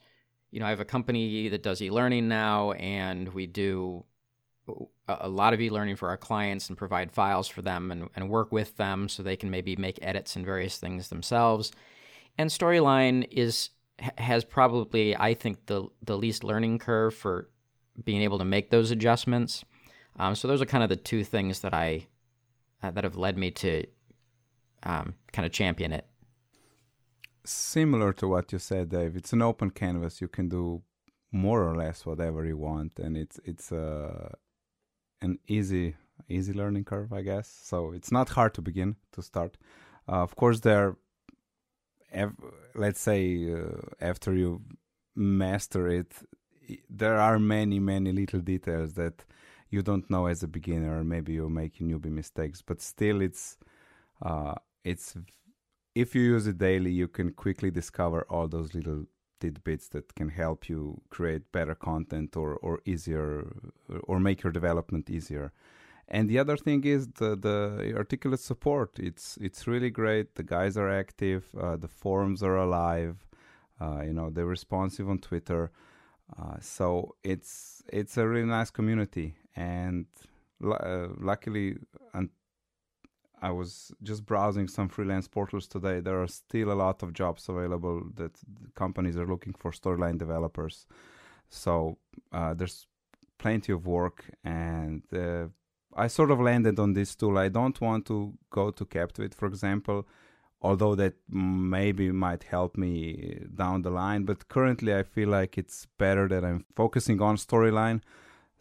you 0.50 0.60
know, 0.60 0.66
I 0.66 0.70
have 0.70 0.80
a 0.80 0.84
company 0.84 1.48
that 1.48 1.62
does 1.62 1.82
e-learning 1.82 2.28
now, 2.28 2.72
and 2.72 3.32
we 3.32 3.46
do 3.46 4.04
a 5.08 5.28
lot 5.28 5.52
of 5.52 5.60
e-learning 5.60 5.96
for 5.96 6.08
our 6.08 6.16
clients 6.16 6.68
and 6.68 6.78
provide 6.78 7.10
files 7.10 7.48
for 7.48 7.62
them 7.62 7.90
and, 7.90 8.08
and 8.14 8.30
work 8.30 8.52
with 8.52 8.76
them 8.76 9.08
so 9.08 9.22
they 9.22 9.36
can 9.36 9.50
maybe 9.50 9.74
make 9.74 9.98
edits 10.00 10.36
and 10.36 10.44
various 10.44 10.78
things 10.78 11.08
themselves. 11.08 11.72
And 12.38 12.48
Storyline 12.48 13.26
is 13.30 13.70
has 13.98 14.44
probably, 14.44 15.16
I 15.16 15.34
think, 15.34 15.66
the 15.66 15.86
the 16.02 16.16
least 16.16 16.44
learning 16.44 16.78
curve 16.78 17.14
for 17.14 17.48
being 18.04 18.22
able 18.22 18.38
to 18.38 18.44
make 18.44 18.70
those 18.70 18.90
adjustments. 18.90 19.64
Um, 20.18 20.34
so 20.34 20.48
those 20.48 20.60
are 20.60 20.66
kind 20.66 20.82
of 20.82 20.88
the 20.88 20.96
two 20.96 21.24
things 21.24 21.60
that 21.60 21.74
I 21.74 22.06
uh, 22.82 22.90
that 22.90 23.04
have 23.04 23.16
led 23.16 23.38
me 23.38 23.50
to 23.50 23.84
um, 24.82 25.14
kind 25.32 25.46
of 25.46 25.52
champion 25.52 25.92
it. 25.92 26.06
Similar 27.44 28.12
to 28.14 28.28
what 28.28 28.52
you 28.52 28.58
said, 28.58 28.90
Dave, 28.90 29.16
it's 29.16 29.32
an 29.32 29.42
open 29.42 29.70
canvas. 29.70 30.20
You 30.20 30.28
can 30.28 30.48
do 30.48 30.82
more 31.32 31.62
or 31.62 31.74
less 31.74 32.06
whatever 32.06 32.44
you 32.44 32.56
want, 32.56 32.98
and 32.98 33.16
it's 33.16 33.40
it's 33.44 33.72
a 33.72 34.34
an 35.20 35.38
easy 35.48 35.94
easy 36.28 36.52
learning 36.52 36.84
curve, 36.84 37.12
I 37.12 37.22
guess. 37.22 37.48
So 37.48 37.92
it's 37.92 38.12
not 38.12 38.30
hard 38.30 38.54
to 38.54 38.62
begin 38.62 38.96
to 39.12 39.22
start. 39.22 39.56
Uh, 40.08 40.22
of 40.22 40.36
course, 40.36 40.60
there. 40.60 40.96
Let's 42.74 43.00
say 43.00 43.52
uh, 43.52 43.80
after 44.00 44.34
you 44.34 44.62
master 45.14 45.88
it, 45.88 46.12
there 46.88 47.16
are 47.16 47.38
many 47.38 47.78
many 47.80 48.12
little 48.12 48.40
details 48.40 48.94
that 48.94 49.24
you 49.70 49.82
don't 49.82 50.10
know 50.10 50.26
as 50.26 50.42
a 50.42 50.48
beginner. 50.48 51.02
Maybe 51.04 51.32
you're 51.32 51.48
making 51.48 51.90
newbie 51.90 52.12
mistakes, 52.12 52.62
but 52.62 52.80
still, 52.80 53.20
it's 53.20 53.56
uh, 54.20 54.54
it's 54.84 55.16
if 55.94 56.14
you 56.14 56.22
use 56.22 56.46
it 56.46 56.58
daily, 56.58 56.90
you 56.90 57.08
can 57.08 57.32
quickly 57.32 57.70
discover 57.70 58.26
all 58.30 58.48
those 58.48 58.74
little 58.74 59.06
tidbits 59.40 59.88
that 59.88 60.14
can 60.14 60.28
help 60.28 60.68
you 60.68 61.00
create 61.10 61.50
better 61.52 61.74
content 61.74 62.36
or, 62.36 62.54
or 62.56 62.80
easier 62.84 63.46
or 64.04 64.20
make 64.20 64.42
your 64.42 64.52
development 64.52 65.10
easier. 65.10 65.52
And 66.08 66.28
the 66.28 66.38
other 66.38 66.56
thing 66.56 66.84
is 66.84 67.08
the, 67.08 67.36
the 67.36 67.94
articulate 67.96 68.40
support. 68.40 68.98
It's 68.98 69.38
it's 69.40 69.66
really 69.66 69.90
great. 69.90 70.34
The 70.34 70.42
guys 70.42 70.76
are 70.76 70.90
active. 70.90 71.46
Uh, 71.58 71.76
the 71.76 71.88
forums 71.88 72.42
are 72.42 72.56
alive. 72.56 73.24
Uh, 73.80 74.02
you 74.06 74.12
know 74.12 74.30
they're 74.30 74.46
responsive 74.46 75.08
on 75.08 75.18
Twitter. 75.18 75.70
Uh, 76.38 76.56
so 76.60 77.14
it's 77.22 77.82
it's 77.92 78.16
a 78.16 78.26
really 78.26 78.46
nice 78.46 78.70
community. 78.70 79.34
And 79.56 80.06
uh, 80.64 81.08
luckily, 81.18 81.76
and 82.14 82.30
I 83.40 83.50
was 83.50 83.92
just 84.02 84.24
browsing 84.24 84.68
some 84.68 84.88
freelance 84.88 85.26
portals 85.28 85.66
today. 85.66 86.00
There 86.00 86.22
are 86.22 86.28
still 86.28 86.72
a 86.72 86.74
lot 86.74 87.02
of 87.02 87.12
jobs 87.12 87.48
available 87.48 88.04
that 88.14 88.32
companies 88.74 89.16
are 89.16 89.26
looking 89.26 89.52
for 89.52 89.72
storyline 89.72 90.18
developers. 90.18 90.86
So 91.50 91.98
uh, 92.32 92.54
there's 92.54 92.86
plenty 93.38 93.72
of 93.72 93.86
work, 93.86 94.24
and 94.44 95.02
uh, 95.12 95.46
I 95.96 96.06
sort 96.08 96.30
of 96.30 96.40
landed 96.40 96.78
on 96.78 96.94
this 96.94 97.14
tool. 97.14 97.38
I 97.38 97.48
don't 97.48 97.80
want 97.80 98.06
to 98.06 98.34
go 98.50 98.70
to 98.70 98.84
Captivate, 98.84 99.34
for 99.34 99.46
example, 99.46 100.06
although 100.60 100.94
that 100.94 101.14
maybe 101.28 102.10
might 102.12 102.44
help 102.44 102.76
me 102.76 103.44
down 103.54 103.82
the 103.82 103.90
line. 103.90 104.24
But 104.24 104.48
currently, 104.48 104.94
I 104.94 105.02
feel 105.02 105.28
like 105.28 105.58
it's 105.58 105.86
better 105.98 106.28
that 106.28 106.44
I'm 106.44 106.64
focusing 106.74 107.20
on 107.20 107.36
storyline 107.36 108.00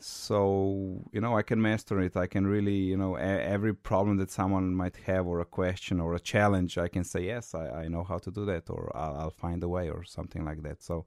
so 0.04 1.08
you 1.12 1.22
know 1.22 1.38
i 1.38 1.42
can 1.42 1.62
master 1.62 2.00
it 2.00 2.18
i 2.18 2.26
can 2.26 2.48
really 2.48 2.76
you 2.76 2.98
know 2.98 3.16
a- 3.18 3.20
every 3.20 3.74
problem 3.74 4.18
that 4.18 4.32
someone 4.32 4.74
might 4.74 4.98
have 4.98 5.28
or 5.28 5.40
a 5.40 5.46
question 5.46 6.00
or 6.00 6.16
a 6.16 6.20
challenge 6.20 6.78
i 6.78 6.88
can 6.88 7.04
say 7.04 7.22
yes 7.26 7.54
i, 7.54 7.84
I 7.84 7.88
know 7.88 8.04
how 8.04 8.18
to 8.18 8.32
do 8.32 8.46
that 8.46 8.70
or 8.70 8.92
I'll, 8.96 9.16
I'll, 9.16 9.30
find 9.30 9.64
a 9.64 9.70
way 9.70 9.90
or 9.90 10.04
something 10.04 10.44
like 10.44 10.64
that 10.64 10.82
so 10.82 11.06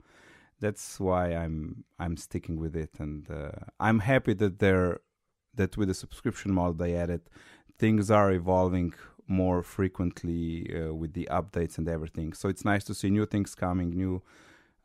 that's 0.61 1.01
why 1.01 1.35
i'm 1.35 1.85
i'm 1.99 2.17
sticking 2.17 2.57
with 2.57 2.77
it 2.77 2.91
and 3.01 3.29
uh, 3.31 3.51
i'm 3.81 3.99
happy 3.99 4.35
that 4.35 4.61
they're 4.61 5.01
that 5.57 5.77
with 5.77 5.89
the 5.89 5.95
subscription 5.95 6.53
model 6.53 6.75
they 6.75 6.95
added 6.95 7.23
things 7.79 8.11
are 8.11 8.33
evolving 8.33 8.95
more 9.27 9.63
frequently 9.63 10.71
uh, 10.75 10.95
with 10.95 11.15
the 11.15 11.29
updates 11.31 11.79
and 11.79 11.89
everything. 11.89 12.33
So 12.33 12.49
it's 12.49 12.65
nice 12.65 12.85
to 12.85 12.95
see 12.95 13.11
new 13.11 13.27
things 13.27 13.55
coming 13.55 13.91
new 13.91 14.23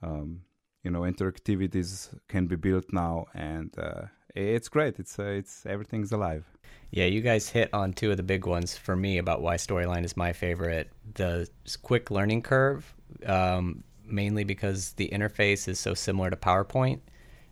um, 0.02 0.42
you 0.84 0.92
know 0.92 1.02
interactivities 1.02 2.18
can 2.28 2.48
be 2.48 2.56
built 2.56 2.86
now 2.92 3.26
and 3.34 3.78
uh, 3.78 4.04
it's 4.36 4.70
great. 4.70 5.00
It's 5.00 5.20
uh, 5.20 5.24
it's 5.24 5.66
everything's 5.66 6.12
alive. 6.12 6.46
Yeah 6.92 7.06
you 7.06 7.22
guys 7.22 7.50
hit 7.50 7.70
on 7.74 7.94
two 7.94 8.12
of 8.12 8.18
the 8.18 8.24
big 8.24 8.46
ones 8.46 8.78
for 8.78 8.96
me 8.96 9.18
about 9.18 9.42
why 9.42 9.56
storyline 9.56 10.06
is 10.06 10.16
my 10.16 10.34
favorite. 10.34 10.90
The 11.16 11.48
quick 11.82 12.10
learning 12.10 12.44
curve 12.44 12.94
um, 13.26 13.84
mainly 14.06 14.44
because 14.44 14.94
the 14.94 15.10
interface 15.10 15.68
is 15.68 15.80
so 15.80 15.94
similar 15.94 16.30
to 16.30 16.36
powerpoint 16.36 17.02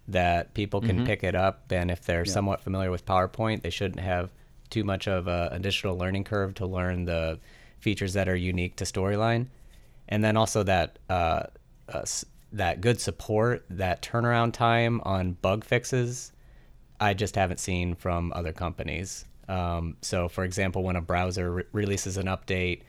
that 0.08 0.54
people 0.54 0.80
can 0.80 0.98
mm-hmm. 0.98 1.06
pick 1.06 1.24
it 1.24 1.36
up 1.36 1.72
and 1.72 1.92
if 1.92 2.02
they're 2.04 2.26
yeah. 2.26 2.32
somewhat 2.32 2.62
familiar 2.62 2.90
with 2.90 3.06
powerpoint 3.06 3.62
they 3.62 3.70
shouldn't 3.70 4.00
have 4.00 4.32
too 4.70 4.84
much 4.84 5.08
of 5.08 5.28
an 5.28 5.50
additional 5.52 5.98
learning 5.98 6.24
curve 6.24 6.54
to 6.54 6.66
learn 6.66 7.06
the 7.06 7.40
features 7.80 8.14
that 8.14 8.28
are 8.28 8.36
unique 8.36 8.76
to 8.76 8.84
storyline 8.84 9.48
and 10.10 10.24
then 10.24 10.38
also 10.38 10.64
that 10.64 11.00
uh, 11.10 11.44
uh, 11.90 12.04
that 12.52 12.82
good 12.82 13.00
support, 13.00 13.66
that 13.70 14.02
turnaround 14.02 14.54
time 14.54 15.02
on 15.04 15.34
bug 15.34 15.64
fixes, 15.64 16.32
I 17.00 17.14
just 17.14 17.36
haven't 17.36 17.60
seen 17.60 17.96
from 17.96 18.32
other 18.34 18.54
companies. 18.54 19.26
Um, 19.48 19.98
so, 20.02 20.28
for 20.28 20.44
example, 20.44 20.84
when 20.84 20.96
a 20.96 21.02
browser 21.02 21.52
re- 21.52 21.64
releases 21.72 22.18
an 22.18 22.26
update, 22.26 22.82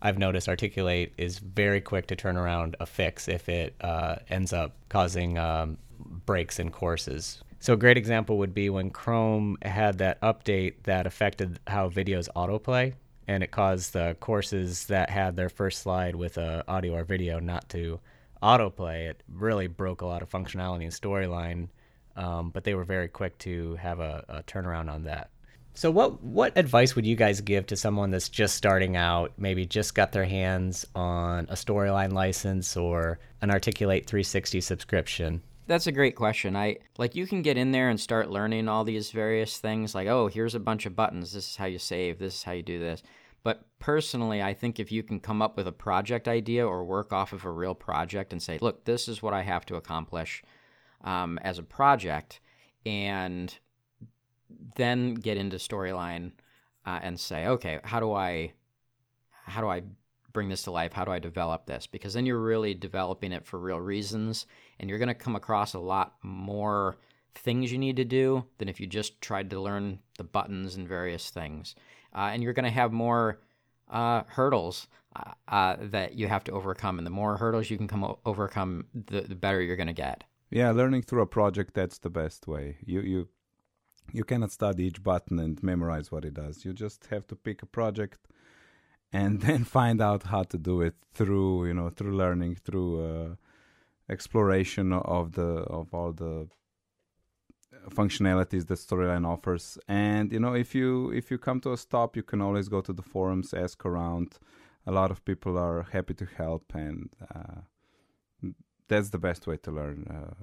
I've 0.00 0.18
noticed 0.18 0.48
Articulate 0.48 1.12
is 1.16 1.38
very 1.38 1.80
quick 1.80 2.08
to 2.08 2.16
turn 2.16 2.36
around 2.36 2.76
a 2.80 2.86
fix 2.86 3.28
if 3.28 3.48
it 3.48 3.74
uh, 3.80 4.16
ends 4.28 4.52
up 4.52 4.74
causing 4.88 5.38
um, 5.38 5.78
breaks 6.26 6.58
in 6.58 6.70
courses. 6.70 7.42
So, 7.60 7.74
a 7.74 7.76
great 7.76 7.96
example 7.96 8.38
would 8.38 8.54
be 8.54 8.70
when 8.70 8.90
Chrome 8.90 9.56
had 9.62 9.98
that 9.98 10.20
update 10.20 10.82
that 10.82 11.06
affected 11.06 11.60
how 11.66 11.88
videos 11.88 12.28
autoplay, 12.34 12.94
and 13.28 13.42
it 13.42 13.52
caused 13.52 13.92
the 13.92 14.16
courses 14.18 14.86
that 14.86 15.10
had 15.10 15.36
their 15.36 15.48
first 15.48 15.80
slide 15.80 16.16
with 16.16 16.38
a 16.38 16.64
audio 16.66 16.94
or 16.94 17.04
video 17.04 17.38
not 17.38 17.68
to 17.68 18.00
autoplay, 18.42 19.08
it 19.08 19.22
really 19.32 19.68
broke 19.68 20.00
a 20.00 20.06
lot 20.06 20.22
of 20.22 20.28
functionality 20.28 20.82
and 20.82 20.92
storyline. 20.92 21.68
Um, 22.16 22.50
but 22.50 22.64
they 22.64 22.74
were 22.74 22.84
very 22.84 23.08
quick 23.08 23.38
to 23.38 23.76
have 23.76 24.00
a, 24.00 24.24
a, 24.28 24.42
turnaround 24.42 24.92
on 24.92 25.04
that. 25.04 25.30
So, 25.72 25.90
what 25.90 26.22
what 26.22 26.58
advice 26.58 26.94
would 26.94 27.06
you 27.06 27.16
guys 27.16 27.40
give 27.40 27.66
to 27.68 27.76
someone 27.76 28.10
that's 28.10 28.28
just 28.28 28.54
starting 28.54 28.96
out, 28.96 29.32
maybe 29.38 29.64
just 29.64 29.94
got 29.94 30.12
their 30.12 30.26
hands 30.26 30.84
on 30.94 31.46
a 31.48 31.54
storyline 31.54 32.12
license 32.12 32.76
or 32.76 33.18
an 33.40 33.50
Articulate 33.50 34.06
360 34.06 34.60
subscription? 34.60 35.42
That's 35.72 35.86
a 35.86 35.92
great 35.92 36.16
question. 36.16 36.54
I 36.54 36.76
like 36.98 37.16
you 37.16 37.26
can 37.26 37.40
get 37.40 37.56
in 37.56 37.72
there 37.72 37.88
and 37.88 37.98
start 37.98 38.28
learning 38.28 38.68
all 38.68 38.84
these 38.84 39.10
various 39.10 39.56
things 39.56 39.94
like, 39.94 40.06
oh, 40.06 40.26
here's 40.26 40.54
a 40.54 40.60
bunch 40.60 40.84
of 40.84 40.94
buttons. 40.94 41.32
This 41.32 41.48
is 41.48 41.56
how 41.56 41.64
you 41.64 41.78
save. 41.78 42.18
This 42.18 42.34
is 42.34 42.42
how 42.42 42.52
you 42.52 42.62
do 42.62 42.78
this. 42.78 43.02
But 43.42 43.64
personally, 43.78 44.42
I 44.42 44.52
think 44.52 44.78
if 44.78 44.92
you 44.92 45.02
can 45.02 45.18
come 45.18 45.40
up 45.40 45.56
with 45.56 45.66
a 45.66 45.72
project 45.72 46.28
idea 46.28 46.68
or 46.68 46.84
work 46.84 47.10
off 47.10 47.32
of 47.32 47.46
a 47.46 47.50
real 47.50 47.74
project 47.74 48.34
and 48.34 48.42
say, 48.42 48.58
look, 48.60 48.84
this 48.84 49.08
is 49.08 49.22
what 49.22 49.32
I 49.32 49.40
have 49.40 49.64
to 49.64 49.76
accomplish 49.76 50.42
um, 51.04 51.38
as 51.38 51.58
a 51.58 51.62
project, 51.62 52.40
and 52.84 53.58
then 54.76 55.14
get 55.14 55.38
into 55.38 55.56
storyline 55.56 56.32
uh, 56.84 57.00
and 57.02 57.18
say, 57.18 57.46
okay, 57.46 57.80
how 57.82 57.98
do 57.98 58.12
I, 58.12 58.52
how 59.46 59.62
do 59.62 59.68
I 59.68 59.84
bring 60.34 60.50
this 60.50 60.64
to 60.64 60.70
life? 60.70 60.92
How 60.92 61.06
do 61.06 61.12
I 61.12 61.18
develop 61.18 61.64
this? 61.64 61.86
Because 61.86 62.12
then 62.12 62.26
you're 62.26 62.38
really 62.38 62.74
developing 62.74 63.32
it 63.32 63.46
for 63.46 63.58
real 63.58 63.80
reasons, 63.80 64.44
and 64.80 64.88
you're 64.88 64.98
going 64.98 65.08
to 65.08 65.14
come 65.14 65.36
across 65.36 65.74
a 65.74 65.78
lot 65.78 66.14
more 66.22 66.96
things 67.34 67.72
you 67.72 67.78
need 67.78 67.96
to 67.96 68.04
do 68.04 68.44
than 68.58 68.68
if 68.68 68.80
you 68.80 68.86
just 68.86 69.20
tried 69.20 69.50
to 69.50 69.60
learn 69.60 69.98
the 70.18 70.24
buttons 70.24 70.76
and 70.76 70.86
various 70.86 71.30
things 71.30 71.74
uh, 72.14 72.30
and 72.32 72.42
you're 72.42 72.52
going 72.52 72.64
to 72.64 72.70
have 72.70 72.92
more 72.92 73.40
uh, 73.90 74.22
hurdles 74.26 74.88
uh, 75.14 75.32
uh, 75.48 75.76
that 75.80 76.14
you 76.14 76.28
have 76.28 76.44
to 76.44 76.52
overcome. 76.52 76.98
And 76.98 77.06
the 77.06 77.10
more 77.10 77.36
hurdles 77.36 77.70
you 77.70 77.76
can 77.76 77.88
come 77.88 78.04
o- 78.04 78.18
overcome, 78.24 78.86
the, 78.94 79.22
the 79.22 79.34
better 79.34 79.60
you're 79.60 79.76
going 79.76 79.86
to 79.86 79.92
get. 79.92 80.24
Yeah, 80.50 80.70
learning 80.70 81.02
through 81.02 81.22
a 81.22 81.26
project 81.26 81.74
that's 81.74 81.98
the 81.98 82.10
best 82.10 82.46
way. 82.46 82.76
You 82.84 83.00
you 83.00 83.28
you 84.12 84.24
cannot 84.24 84.52
study 84.52 84.84
each 84.84 85.02
button 85.02 85.38
and 85.38 85.62
memorize 85.62 86.12
what 86.12 86.26
it 86.26 86.34
does. 86.34 86.64
You 86.64 86.74
just 86.74 87.06
have 87.06 87.26
to 87.28 87.36
pick 87.36 87.62
a 87.62 87.66
project 87.66 88.28
and 89.12 89.40
then 89.46 89.64
find 89.64 90.02
out 90.02 90.24
how 90.24 90.42
to 90.42 90.58
do 90.58 90.82
it 90.82 90.94
through 91.14 91.66
you 91.68 91.74
know 91.74 91.88
through 91.88 92.16
learning 92.16 92.56
through 92.56 92.90
uh, 93.02 93.34
exploration 94.12 94.92
of 94.92 95.32
the 95.32 95.50
of 95.78 95.92
all 95.94 96.12
the 96.12 96.48
functionalities 97.90 98.66
that 98.68 98.78
storyline 98.78 99.26
offers 99.26 99.78
and 99.88 100.32
you 100.32 100.38
know 100.38 100.54
if 100.54 100.74
you 100.74 101.10
if 101.10 101.30
you 101.30 101.38
come 101.38 101.60
to 101.60 101.72
a 101.72 101.76
stop 101.76 102.16
you 102.16 102.22
can 102.22 102.40
always 102.40 102.68
go 102.68 102.80
to 102.80 102.92
the 102.92 103.02
forums 103.02 103.52
ask 103.54 103.84
around 103.84 104.38
a 104.86 104.92
lot 104.92 105.10
of 105.10 105.24
people 105.24 105.58
are 105.58 105.82
happy 105.90 106.14
to 106.14 106.26
help 106.36 106.64
and 106.74 107.08
uh, 107.34 107.60
that's 108.88 109.10
the 109.10 109.18
best 109.18 109.46
way 109.46 109.56
to 109.56 109.70
learn 109.70 110.06
uh, 110.16 110.34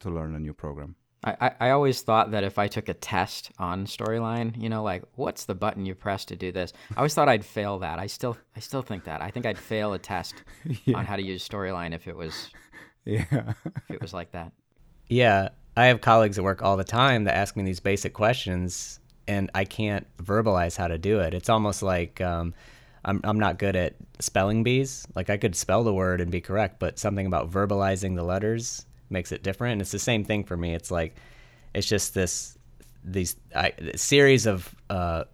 to 0.00 0.10
learn 0.10 0.34
a 0.34 0.38
new 0.38 0.52
program 0.52 0.96
I, 1.24 1.52
I 1.58 1.70
always 1.70 2.02
thought 2.02 2.30
that 2.32 2.44
if 2.44 2.56
I 2.58 2.68
took 2.68 2.88
a 2.88 2.94
test 2.94 3.50
on 3.58 3.86
Storyline, 3.86 4.60
you 4.62 4.68
know, 4.68 4.84
like 4.84 5.02
what's 5.16 5.44
the 5.44 5.56
button 5.56 5.84
you 5.84 5.94
press 5.94 6.24
to 6.26 6.36
do 6.36 6.52
this? 6.52 6.72
I 6.94 6.98
always 6.98 7.14
thought 7.14 7.28
I'd 7.28 7.44
fail 7.44 7.80
that. 7.80 7.98
I 7.98 8.06
still 8.06 8.36
I 8.54 8.60
still 8.60 8.82
think 8.82 9.04
that. 9.04 9.22
I 9.22 9.30
think 9.30 9.44
I'd 9.44 9.58
fail 9.58 9.92
a 9.92 9.98
test 9.98 10.44
yeah. 10.84 10.96
on 10.96 11.04
how 11.04 11.16
to 11.16 11.22
use 11.22 11.46
Storyline 11.46 11.94
if 11.94 12.06
it 12.06 12.16
was 12.16 12.50
Yeah. 13.06 13.24
if 13.30 13.90
it 13.90 14.02
was 14.02 14.12
like 14.12 14.32
that. 14.32 14.52
Yeah, 15.08 15.50
I 15.76 15.86
have 15.86 16.00
colleagues 16.00 16.38
at 16.38 16.44
work 16.44 16.62
all 16.62 16.76
the 16.76 16.84
time 16.84 17.24
that 17.24 17.34
ask 17.36 17.56
me 17.56 17.62
these 17.62 17.80
basic 17.80 18.12
questions, 18.12 18.98
and 19.28 19.50
I 19.54 19.64
can't 19.64 20.06
verbalize 20.18 20.76
how 20.76 20.88
to 20.88 20.98
do 20.98 21.20
it. 21.20 21.32
It's 21.32 21.48
almost 21.48 21.82
like 21.82 22.20
um, 22.20 22.52
I'm 23.04 23.20
I'm 23.24 23.38
not 23.38 23.58
good 23.58 23.76
at 23.76 23.94
spelling 24.18 24.64
bees. 24.64 25.06
Like 25.14 25.30
I 25.30 25.36
could 25.36 25.54
spell 25.54 25.84
the 25.84 25.94
word 25.94 26.20
and 26.20 26.30
be 26.30 26.40
correct, 26.40 26.80
but 26.80 26.98
something 26.98 27.26
about 27.26 27.50
verbalizing 27.50 28.16
the 28.16 28.24
letters 28.24 28.84
makes 29.08 29.32
it 29.32 29.42
different. 29.42 29.72
And 29.72 29.80
it's 29.80 29.92
the 29.92 29.98
same 29.98 30.24
thing 30.24 30.44
for 30.44 30.56
me. 30.56 30.74
It's 30.74 30.90
like 30.90 31.14
it's 31.74 31.86
just 31.86 32.14
this 32.14 32.58
these 33.04 33.36
I, 33.54 33.72
series 33.94 34.46
of 34.46 34.74
uh, 34.90 35.24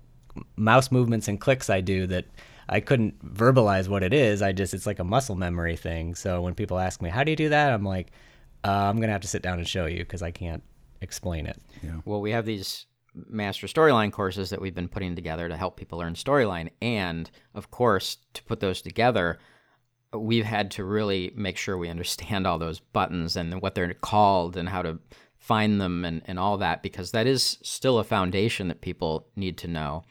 mouse 0.56 0.92
movements 0.92 1.28
and 1.28 1.40
clicks 1.40 1.70
I 1.70 1.80
do 1.80 2.06
that 2.08 2.26
I 2.72 2.80
couldn't 2.80 3.34
verbalize 3.34 3.88
what 3.88 4.02
it 4.02 4.12
is. 4.14 4.40
I 4.40 4.52
just 4.52 4.72
it's 4.72 4.86
like 4.86 4.98
a 4.98 5.04
muscle 5.04 5.36
memory 5.36 5.76
thing. 5.76 6.14
So 6.14 6.40
when 6.40 6.54
people 6.54 6.78
ask 6.78 7.02
me 7.02 7.10
how 7.10 7.22
do 7.22 7.30
you 7.30 7.36
do 7.36 7.50
that, 7.50 7.72
I'm 7.72 7.84
like 7.84 8.10
uh, 8.64 8.70
I'm 8.70 9.00
gonna 9.00 9.12
have 9.12 9.20
to 9.22 9.28
sit 9.28 9.42
down 9.42 9.58
and 9.58 9.68
show 9.68 9.86
you 9.86 9.98
because 9.98 10.22
I 10.22 10.30
can't 10.30 10.62
explain 11.00 11.46
it. 11.46 11.60
Well, 12.04 12.20
we 12.20 12.30
have 12.30 12.46
these 12.46 12.86
master 13.14 13.66
storyline 13.66 14.10
courses 14.10 14.50
that 14.50 14.60
we've 14.60 14.74
been 14.74 14.88
putting 14.88 15.14
together 15.14 15.48
to 15.48 15.56
help 15.56 15.76
people 15.76 15.98
learn 15.98 16.14
storyline. 16.14 16.70
And 16.80 17.30
of 17.54 17.70
course, 17.70 18.16
to 18.34 18.42
put 18.44 18.60
those 18.60 18.80
together, 18.80 19.38
we've 20.14 20.46
had 20.46 20.70
to 20.72 20.84
really 20.84 21.32
make 21.34 21.58
sure 21.58 21.76
we 21.76 21.90
understand 21.90 22.46
all 22.46 22.58
those 22.58 22.80
buttons 22.80 23.36
and 23.36 23.60
what 23.60 23.74
they're 23.74 23.92
called 23.94 24.56
and 24.56 24.68
how 24.68 24.82
to 24.82 24.98
find 25.38 25.80
them 25.80 26.04
and, 26.04 26.22
and 26.24 26.38
all 26.38 26.56
that, 26.58 26.82
because 26.82 27.10
that 27.10 27.26
is 27.26 27.58
still 27.62 27.98
a 27.98 28.04
foundation 28.04 28.68
that 28.68 28.80
people 28.80 29.26
need 29.36 29.58
to 29.58 29.68
know. 29.68 30.04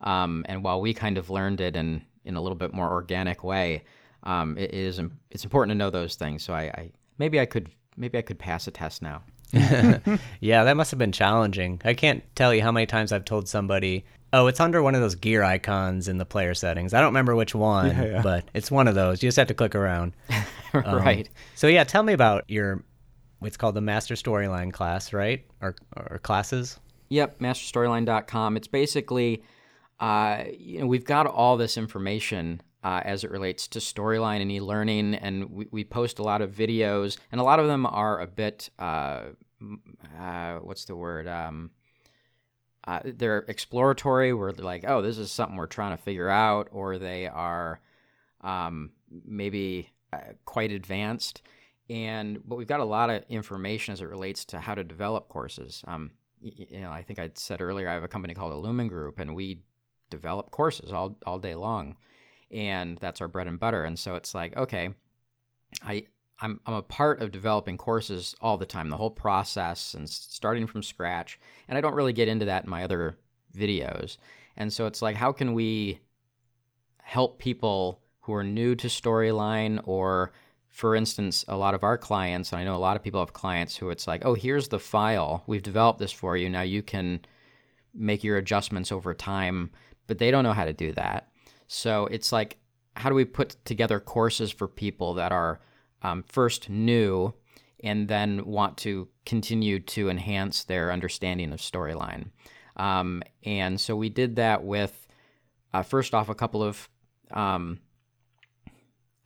Um, 0.00 0.44
and 0.48 0.62
while 0.62 0.80
we 0.80 0.92
kind 0.94 1.18
of 1.18 1.30
learned 1.30 1.60
it 1.60 1.76
in, 1.76 2.02
in 2.24 2.36
a 2.36 2.40
little 2.40 2.56
bit 2.56 2.72
more 2.74 2.90
organic 2.90 3.42
way, 3.44 3.84
um, 4.24 4.58
it 4.58 4.74
is 4.74 5.00
it's 5.30 5.44
important 5.44 5.70
to 5.70 5.78
know 5.78 5.90
those 5.90 6.16
things. 6.16 6.42
So 6.42 6.52
I, 6.52 6.62
I 6.62 6.90
maybe 7.18 7.40
I 7.40 7.46
could 7.46 7.70
maybe 7.96 8.18
I 8.18 8.22
could 8.22 8.38
pass 8.38 8.66
a 8.66 8.70
test 8.70 9.02
now. 9.02 9.22
yeah, 10.40 10.64
that 10.64 10.76
must 10.76 10.90
have 10.90 10.98
been 10.98 11.12
challenging. 11.12 11.80
I 11.84 11.94
can't 11.94 12.22
tell 12.34 12.52
you 12.52 12.62
how 12.62 12.72
many 12.72 12.86
times 12.86 13.12
I've 13.12 13.24
told 13.24 13.48
somebody, 13.48 14.04
"Oh, 14.32 14.48
it's 14.48 14.58
under 14.58 14.82
one 14.82 14.96
of 14.96 15.00
those 15.00 15.14
gear 15.14 15.44
icons 15.44 16.08
in 16.08 16.18
the 16.18 16.26
player 16.26 16.52
settings." 16.52 16.92
I 16.92 16.98
don't 16.98 17.10
remember 17.10 17.36
which 17.36 17.54
one, 17.54 17.90
Yeah, 17.90 18.04
yeah. 18.16 18.22
but 18.22 18.44
it's 18.54 18.70
one 18.70 18.88
of 18.88 18.96
those. 18.96 19.22
You 19.22 19.28
just 19.28 19.36
have 19.36 19.46
to 19.48 19.54
click 19.54 19.74
around. 19.74 20.12
Um, 20.74 20.96
right. 20.96 21.26
So 21.54 21.68
yeah, 21.68 21.84
tell 21.84 22.02
me 22.02 22.12
about 22.12 22.44
your 22.48 22.84
what's 23.38 23.56
called 23.56 23.76
the 23.76 23.80
Master 23.80 24.14
Storyline 24.14 24.74
class, 24.74 25.14
right? 25.14 25.42
Or 25.62 25.74
or 25.96 26.18
classes? 26.18 26.78
Yep, 27.08 27.38
masterstoryline.com. 27.38 28.58
It's 28.58 28.66
basically, 28.68 29.42
uh, 30.00 30.44
you 30.56 30.80
know, 30.80 30.86
we've 30.86 31.04
got 31.04 31.26
all 31.26 31.56
this 31.56 31.76
information 31.76 32.60
uh, 32.84 33.00
as 33.04 33.24
it 33.24 33.30
relates 33.30 33.66
to 33.68 33.78
storyline 33.78 34.40
and 34.40 34.50
e-learning, 34.52 35.14
and 35.14 35.50
we, 35.50 35.66
we 35.70 35.84
post 35.84 36.18
a 36.18 36.22
lot 36.22 36.42
of 36.42 36.52
videos, 36.52 37.18
and 37.32 37.40
a 37.40 37.44
lot 37.44 37.58
of 37.58 37.66
them 37.66 37.86
are 37.86 38.20
a 38.20 38.26
bit, 38.26 38.70
uh, 38.78 39.22
uh, 40.20 40.54
what's 40.56 40.84
the 40.84 40.94
word? 40.94 41.26
Um, 41.26 41.70
uh, 42.86 43.00
they're 43.04 43.44
exploratory, 43.48 44.32
where 44.32 44.52
they're 44.52 44.64
like, 44.64 44.84
oh, 44.86 45.02
this 45.02 45.18
is 45.18 45.32
something 45.32 45.56
we're 45.56 45.66
trying 45.66 45.96
to 45.96 46.02
figure 46.02 46.28
out, 46.28 46.68
or 46.70 46.98
they 46.98 47.26
are 47.26 47.80
um, 48.42 48.90
maybe 49.24 49.90
uh, 50.12 50.18
quite 50.44 50.70
advanced. 50.70 51.42
And 51.88 52.40
but 52.44 52.56
we've 52.56 52.66
got 52.66 52.80
a 52.80 52.84
lot 52.84 53.10
of 53.10 53.24
information 53.28 53.92
as 53.92 54.00
it 54.00 54.08
relates 54.08 54.44
to 54.46 54.60
how 54.60 54.74
to 54.74 54.84
develop 54.84 55.28
courses. 55.28 55.82
Um, 55.86 56.12
you 56.40 56.80
know, 56.80 56.90
I 56.90 57.02
think 57.02 57.18
I 57.18 57.30
said 57.34 57.60
earlier, 57.60 57.88
I 57.88 57.94
have 57.94 58.04
a 58.04 58.08
company 58.08 58.34
called 58.34 58.52
Illumin 58.52 58.88
Group, 58.88 59.18
and 59.18 59.34
we 59.34 59.62
develop 60.10 60.50
courses 60.50 60.92
all 60.92 61.16
all 61.26 61.38
day 61.38 61.54
long, 61.54 61.96
and 62.50 62.98
that's 62.98 63.20
our 63.20 63.28
bread 63.28 63.46
and 63.46 63.58
butter. 63.58 63.84
And 63.84 63.98
so 63.98 64.14
it's 64.14 64.34
like, 64.34 64.56
okay, 64.56 64.90
I 65.82 66.04
I'm 66.40 66.60
I'm 66.66 66.74
a 66.74 66.82
part 66.82 67.22
of 67.22 67.32
developing 67.32 67.76
courses 67.76 68.34
all 68.40 68.56
the 68.56 68.66
time, 68.66 68.88
the 68.90 68.96
whole 68.96 69.10
process 69.10 69.94
and 69.94 70.08
starting 70.08 70.66
from 70.66 70.82
scratch. 70.82 71.38
And 71.68 71.76
I 71.78 71.80
don't 71.80 71.94
really 71.94 72.12
get 72.12 72.28
into 72.28 72.46
that 72.46 72.64
in 72.64 72.70
my 72.70 72.84
other 72.84 73.18
videos. 73.56 74.16
And 74.56 74.72
so 74.72 74.86
it's 74.86 75.02
like, 75.02 75.16
how 75.16 75.32
can 75.32 75.54
we 75.54 76.00
help 77.02 77.38
people 77.38 78.00
who 78.20 78.34
are 78.34 78.44
new 78.44 78.74
to 78.74 78.88
storyline 78.88 79.80
or 79.84 80.32
for 80.76 80.94
instance, 80.94 81.42
a 81.48 81.56
lot 81.56 81.72
of 81.72 81.82
our 81.82 81.96
clients, 81.96 82.52
and 82.52 82.60
I 82.60 82.64
know 82.64 82.74
a 82.74 82.76
lot 82.76 82.96
of 82.96 83.02
people 83.02 83.20
have 83.20 83.32
clients 83.32 83.74
who 83.74 83.88
it's 83.88 84.06
like, 84.06 84.26
oh, 84.26 84.34
here's 84.34 84.68
the 84.68 84.78
file. 84.78 85.42
We've 85.46 85.62
developed 85.62 85.98
this 85.98 86.12
for 86.12 86.36
you. 86.36 86.50
Now 86.50 86.60
you 86.60 86.82
can 86.82 87.20
make 87.94 88.22
your 88.22 88.36
adjustments 88.36 88.92
over 88.92 89.14
time, 89.14 89.70
but 90.06 90.18
they 90.18 90.30
don't 90.30 90.44
know 90.44 90.52
how 90.52 90.64
to 90.64 90.72
do 90.72 90.92
that. 90.92 91.28
So 91.66 92.06
it's 92.06 92.32
like, 92.32 92.58
how 92.94 93.08
do 93.08 93.14
we 93.14 93.24
put 93.24 93.56
together 93.64 94.00
courses 94.00 94.50
for 94.50 94.68
people 94.68 95.14
that 95.14 95.32
are 95.32 95.60
um, 96.02 96.22
first 96.22 96.70
new 96.70 97.34
and 97.82 98.08
then 98.08 98.46
want 98.46 98.76
to 98.78 99.08
continue 99.24 99.80
to 99.80 100.08
enhance 100.08 100.64
their 100.64 100.92
understanding 100.92 101.52
of 101.52 101.60
storyline? 101.60 102.30
Um, 102.76 103.22
and 103.44 103.80
so 103.80 103.96
we 103.96 104.08
did 104.08 104.36
that 104.36 104.64
with, 104.64 105.06
uh, 105.74 105.82
first 105.82 106.14
off, 106.14 106.28
a 106.28 106.34
couple 106.34 106.62
of 106.62 106.88
um, 107.32 107.80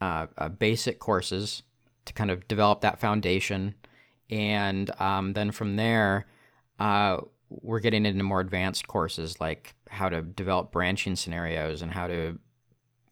uh, 0.00 0.26
uh, 0.38 0.48
basic 0.48 0.98
courses 0.98 1.62
to 2.06 2.12
kind 2.12 2.30
of 2.30 2.48
develop 2.48 2.80
that 2.80 3.00
foundation. 3.00 3.74
And 4.30 4.90
um, 5.00 5.32
then 5.34 5.50
from 5.50 5.76
there, 5.76 6.26
uh, 6.78 7.18
we're 7.50 7.80
getting 7.80 8.06
into 8.06 8.22
more 8.22 8.40
advanced 8.40 8.86
courses 8.86 9.40
like 9.40 9.74
how 9.88 10.08
to 10.08 10.22
develop 10.22 10.70
branching 10.70 11.16
scenarios 11.16 11.82
and 11.82 11.90
how 11.90 12.06
to 12.06 12.38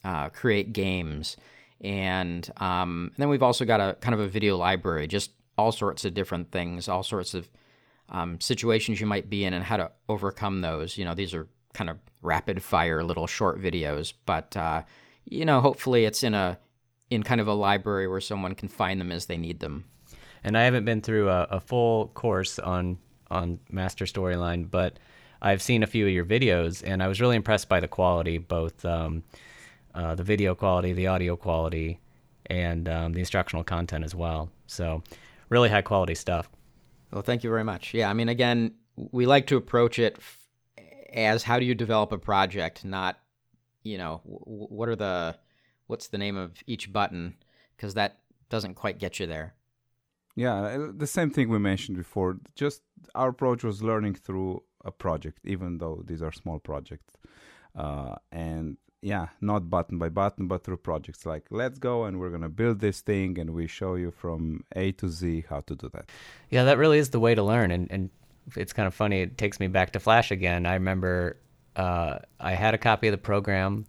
uh, 0.05 0.29
create 0.31 0.72
games. 0.72 1.37
And, 1.81 2.48
um, 2.57 3.11
and 3.14 3.16
then 3.16 3.29
we've 3.29 3.42
also 3.42 3.64
got 3.64 3.81
a 3.81 3.94
kind 4.01 4.14
of 4.14 4.20
a 4.20 4.29
video 4.29 4.57
library, 4.57 5.07
just 5.07 5.33
all 5.57 5.72
sorts 5.72 6.05
of 6.05 6.14
different 6.14 6.53
things, 6.53 6.88
all 6.88 7.03
sorts 7.03 7.35
of 7.35 7.51
um, 8.09 8.40
situations 8.40 9.01
you 9.01 9.07
might 9.07 9.29
be 9.29 9.44
in 9.44 9.53
and 9.53 9.64
how 9.64 9.77
to 9.77 9.90
overcome 10.09 10.61
those. 10.61 10.96
You 10.96 11.05
know, 11.05 11.14
these 11.14 11.35
are 11.35 11.48
kind 11.74 11.90
of 11.90 11.98
rapid 12.22 12.62
fire 12.62 13.05
little 13.05 13.27
short 13.27 13.61
videos, 13.61 14.12
but 14.24 14.57
uh, 14.57 14.83
you 15.24 15.44
know, 15.44 15.61
hopefully 15.61 16.05
it's 16.05 16.22
in 16.22 16.35
a 16.35 16.59
in 17.11 17.22
kind 17.22 17.40
of 17.40 17.48
a 17.48 17.55
library 17.55 18.07
where 18.07 18.20
someone 18.20 18.55
can 18.55 18.68
find 18.68 19.01
them 19.01 19.11
as 19.12 19.27
they 19.27 19.37
need 19.37 19.61
them. 19.61 19.85
And 20.44 20.57
I 20.57 20.64
haven't 20.64 20.85
been 20.85 21.01
through 21.01 21.29
a, 21.31 21.44
a 21.51 21.61
full 21.61 22.09
course 22.09 22.59
on 22.59 22.98
on 23.31 23.59
Master 23.71 24.05
Storyline, 24.05 24.71
but 24.71 24.99
I've 25.41 25.62
seen 25.62 25.83
a 25.83 25.87
few 25.87 26.07
of 26.07 26.12
your 26.12 26.25
videos, 26.25 26.83
and 26.85 27.03
I 27.03 27.09
was 27.09 27.21
really 27.21 27.37
impressed 27.37 27.69
by 27.69 27.81
the 27.81 27.88
quality, 27.88 28.38
both 28.38 28.85
um, 28.85 29.23
uh, 29.95 30.14
the 30.14 30.25
video 30.25 30.55
quality, 30.55 30.93
the 30.93 31.07
audio 31.07 31.37
quality, 31.37 32.01
and 32.47 32.88
um, 32.88 33.12
the 33.12 33.21
instructional 33.21 33.64
content 33.64 34.05
as 34.05 34.14
well. 34.14 34.51
So, 34.67 35.03
really 35.49 35.69
high 35.69 35.83
quality 35.83 36.14
stuff. 36.14 36.49
Well, 37.12 37.23
thank 37.23 37.45
you 37.45 37.51
very 37.51 37.64
much. 37.64 37.95
Yeah, 37.95 38.11
I 38.11 38.14
mean, 38.14 38.29
again, 38.29 38.75
we 38.97 39.27
like 39.27 39.47
to 39.49 39.57
approach 39.57 39.99
it 39.99 40.17
f- 40.19 40.38
as 41.12 41.43
how 41.43 41.59
do 41.59 41.64
you 41.64 41.75
develop 41.75 42.12
a 42.12 42.19
project, 42.19 42.85
not, 42.85 43.19
you 43.83 43.97
know, 43.97 44.21
w- 44.25 44.67
what 44.69 44.88
are 44.88 44.97
the, 44.97 45.37
what's 45.87 46.09
the 46.09 46.19
name 46.19 46.37
of 46.37 46.53
each 46.67 46.93
button, 46.93 47.37
because 47.77 47.95
that 47.95 48.19
doesn't 48.51 48.75
quite 48.75 48.99
get 48.99 49.21
you 49.21 49.27
there. 49.27 49.55
Yeah, 50.38 50.55
uh, 50.55 50.92
the 50.96 51.09
same 51.09 51.31
thing 51.31 51.48
we 51.48 51.59
mentioned 51.59 51.98
before. 51.98 52.38
Just 52.55 52.83
our 53.16 53.31
approach 53.31 53.64
was 53.64 53.83
learning 53.83 54.14
through 54.14 54.62
a 54.85 54.92
project, 54.92 55.40
even 55.44 55.79
though 55.79 56.05
these 56.07 56.22
are 56.22 56.31
small 56.31 56.61
projects. 56.61 57.16
Uh, 57.74 58.14
and 58.31 58.77
yeah, 59.03 59.27
not 59.40 59.68
button 59.68 59.98
by 59.98 60.09
button, 60.09 60.46
but 60.46 60.62
through 60.62 60.77
projects. 60.77 61.27
Like, 61.27 61.46
let's 61.51 61.81
go 61.81 62.05
and 62.05 62.20
we're 62.20 62.29
going 62.29 62.42
to 62.42 62.48
build 62.48 62.79
this 62.79 63.01
thing, 63.01 63.37
and 63.37 63.51
we 63.51 63.66
show 63.66 63.96
you 63.96 64.12
from 64.12 64.62
A 64.77 64.92
to 64.92 65.09
Z 65.09 65.46
how 65.51 65.62
to 65.62 65.74
do 65.74 65.88
that. 65.92 66.09
Yeah, 66.51 66.62
that 66.64 66.79
really 66.79 66.98
is 66.98 67.11
the 67.11 67.18
way 67.18 67.35
to 67.35 67.42
learn. 67.42 67.72
And, 67.72 67.90
and 67.90 68.11
it's 68.57 68.72
kind 68.72 68.87
of 68.87 68.94
funny. 68.94 69.22
It 69.22 69.38
takes 69.38 69.59
me 69.59 69.66
back 69.66 69.90
to 69.94 70.01
Flash 70.01 70.31
again. 70.31 70.66
I 70.66 70.74
remember 70.74 71.37
uh, 71.74 72.18
I 72.38 72.53
had 72.53 72.74
a 72.74 72.79
copy 72.79 73.09
of 73.09 73.12
the 73.12 73.18
program, 73.18 73.87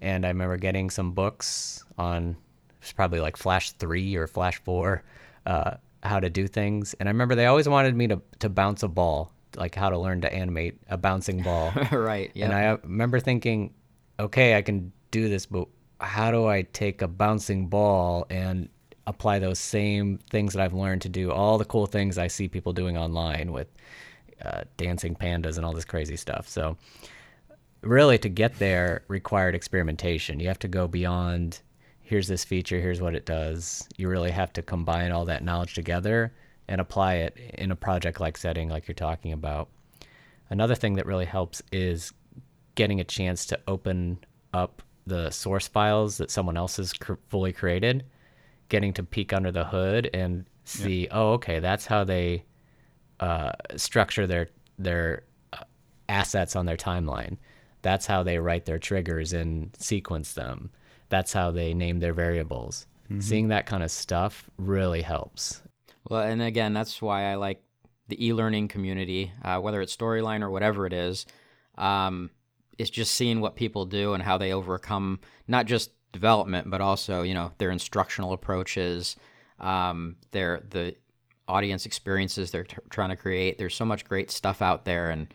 and 0.00 0.24
I 0.24 0.28
remember 0.28 0.56
getting 0.56 0.88
some 0.88 1.12
books 1.12 1.84
on 1.98 2.38
it's 2.82 2.92
probably 2.92 3.20
like 3.20 3.36
Flash 3.36 3.70
3 3.72 4.16
or 4.16 4.26
Flash 4.26 4.58
4, 4.64 5.02
uh, 5.46 5.74
how 6.02 6.20
to 6.20 6.30
do 6.30 6.46
things. 6.46 6.94
And 6.94 7.08
I 7.08 7.12
remember 7.12 7.34
they 7.34 7.46
always 7.46 7.68
wanted 7.68 7.94
me 7.94 8.08
to, 8.08 8.20
to 8.40 8.48
bounce 8.48 8.82
a 8.82 8.88
ball, 8.88 9.32
like 9.56 9.74
how 9.74 9.90
to 9.90 9.98
learn 9.98 10.20
to 10.22 10.32
animate 10.32 10.78
a 10.88 10.96
bouncing 10.96 11.42
ball. 11.42 11.72
right. 11.92 12.30
Yeah. 12.34 12.46
And 12.46 12.54
I 12.54 12.66
uh, 12.66 12.76
remember 12.82 13.20
thinking, 13.20 13.74
okay, 14.18 14.56
I 14.56 14.62
can 14.62 14.92
do 15.10 15.28
this, 15.28 15.46
but 15.46 15.68
how 16.00 16.30
do 16.30 16.46
I 16.46 16.62
take 16.62 17.02
a 17.02 17.08
bouncing 17.08 17.68
ball 17.68 18.26
and 18.30 18.68
apply 19.06 19.38
those 19.38 19.58
same 19.58 20.18
things 20.30 20.52
that 20.54 20.62
I've 20.62 20.74
learned 20.74 21.02
to 21.02 21.08
do 21.08 21.30
all 21.32 21.58
the 21.58 21.64
cool 21.64 21.86
things 21.86 22.18
I 22.18 22.28
see 22.28 22.48
people 22.48 22.72
doing 22.72 22.96
online 22.96 23.52
with 23.52 23.68
uh, 24.44 24.62
dancing 24.76 25.14
pandas 25.14 25.56
and 25.56 25.64
all 25.64 25.72
this 25.72 25.84
crazy 25.84 26.16
stuff. 26.16 26.48
So, 26.48 26.76
really, 27.82 28.18
to 28.18 28.28
get 28.28 28.58
there 28.58 29.04
required 29.08 29.54
experimentation. 29.54 30.40
You 30.40 30.48
have 30.48 30.58
to 30.60 30.68
go 30.68 30.88
beyond 30.88 31.60
here's 32.12 32.28
this 32.28 32.44
feature, 32.44 32.78
here's 32.78 33.00
what 33.00 33.14
it 33.14 33.24
does. 33.24 33.88
You 33.96 34.06
really 34.06 34.32
have 34.32 34.52
to 34.52 34.62
combine 34.62 35.12
all 35.12 35.24
that 35.24 35.42
knowledge 35.42 35.72
together 35.72 36.34
and 36.68 36.78
apply 36.78 37.14
it 37.14 37.38
in 37.54 37.70
a 37.70 37.74
project 37.74 38.20
like 38.20 38.36
setting, 38.36 38.68
like 38.68 38.86
you're 38.86 38.94
talking 38.94 39.32
about. 39.32 39.70
Another 40.50 40.74
thing 40.74 40.96
that 40.96 41.06
really 41.06 41.24
helps 41.24 41.62
is 41.72 42.12
getting 42.74 43.00
a 43.00 43.04
chance 43.04 43.46
to 43.46 43.58
open 43.66 44.18
up 44.52 44.82
the 45.06 45.30
source 45.30 45.66
files 45.66 46.18
that 46.18 46.30
someone 46.30 46.58
else 46.58 46.76
has 46.76 46.92
cr- 46.92 47.14
fully 47.30 47.50
created 47.50 48.04
getting 48.68 48.92
to 48.92 49.02
peek 49.02 49.32
under 49.32 49.50
the 49.50 49.64
hood 49.64 50.10
and 50.12 50.44
see, 50.64 51.08
oh, 51.12 51.32
okay, 51.32 51.60
that's 51.60 51.86
how 51.86 52.04
they 52.04 52.44
uh, 53.20 53.52
structure 53.76 54.26
their 54.26 54.50
their 54.78 55.22
uh, 55.54 55.64
assets 56.10 56.56
on 56.56 56.66
their 56.66 56.76
timeline. 56.76 57.38
That's 57.80 58.04
how 58.04 58.22
they 58.22 58.36
write 58.36 58.66
their 58.66 58.78
triggers 58.78 59.32
and 59.32 59.74
sequence 59.78 60.34
them. 60.34 60.72
That's 61.12 61.34
how 61.34 61.50
they 61.50 61.74
name 61.74 62.00
their 62.00 62.14
variables. 62.14 62.86
Seeing 63.20 63.48
that 63.48 63.66
kind 63.66 63.82
of 63.82 63.90
stuff 63.90 64.48
really 64.56 65.02
helps. 65.02 65.60
Well, 66.08 66.22
and 66.22 66.40
again, 66.40 66.72
that's 66.72 67.02
why 67.02 67.30
I 67.30 67.34
like 67.34 67.62
the 68.08 68.26
e-learning 68.26 68.68
community, 68.68 69.30
uh, 69.44 69.60
whether 69.60 69.82
it's 69.82 69.94
Storyline 69.94 70.40
or 70.40 70.50
whatever 70.50 70.86
it 70.86 70.94
is. 70.94 71.26
Um, 71.76 72.30
it's 72.78 72.88
just 72.88 73.14
seeing 73.14 73.42
what 73.42 73.56
people 73.56 73.84
do 73.84 74.14
and 74.14 74.22
how 74.22 74.38
they 74.38 74.54
overcome 74.54 75.20
not 75.46 75.66
just 75.66 75.90
development, 76.12 76.70
but 76.70 76.80
also 76.80 77.20
you 77.20 77.34
know 77.34 77.52
their 77.58 77.70
instructional 77.70 78.32
approaches, 78.32 79.16
um, 79.60 80.16
their 80.30 80.62
the 80.70 80.96
audience 81.46 81.84
experiences 81.84 82.52
they're 82.52 82.64
t- 82.64 82.78
trying 82.88 83.10
to 83.10 83.16
create. 83.16 83.58
There's 83.58 83.74
so 83.74 83.84
much 83.84 84.06
great 84.06 84.30
stuff 84.30 84.62
out 84.62 84.86
there, 84.86 85.10
and 85.10 85.26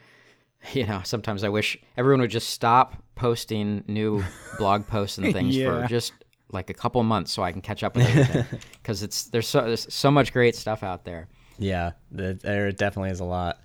you 0.73 0.85
know 0.85 1.01
sometimes 1.03 1.43
I 1.43 1.49
wish 1.49 1.77
everyone 1.97 2.21
would 2.21 2.31
just 2.31 2.49
stop 2.49 3.01
posting 3.15 3.83
new 3.87 4.23
blog 4.57 4.87
posts 4.87 5.17
and 5.17 5.33
things 5.33 5.55
Yeah. 5.55 5.81
for 5.83 5.87
just 5.87 6.13
like 6.51 6.69
a 6.69 6.73
couple 6.73 7.01
months 7.03 7.31
so 7.33 7.43
I 7.43 7.51
can 7.51 7.61
catch 7.61 7.83
up 7.83 7.95
with 7.95 8.07
everything 8.07 8.59
because 8.81 9.03
it's 9.03 9.25
there's 9.25 9.47
so 9.47 9.61
there's 9.61 9.91
so 9.93 10.09
much 10.11 10.31
great 10.33 10.55
stuff 10.55 10.83
out 10.83 11.03
there. 11.05 11.27
Yeah, 11.59 11.91
th- 12.15 12.39
there 12.39 12.71
definitely 12.71 13.09
is 13.11 13.19
a 13.19 13.25
lot. 13.25 13.59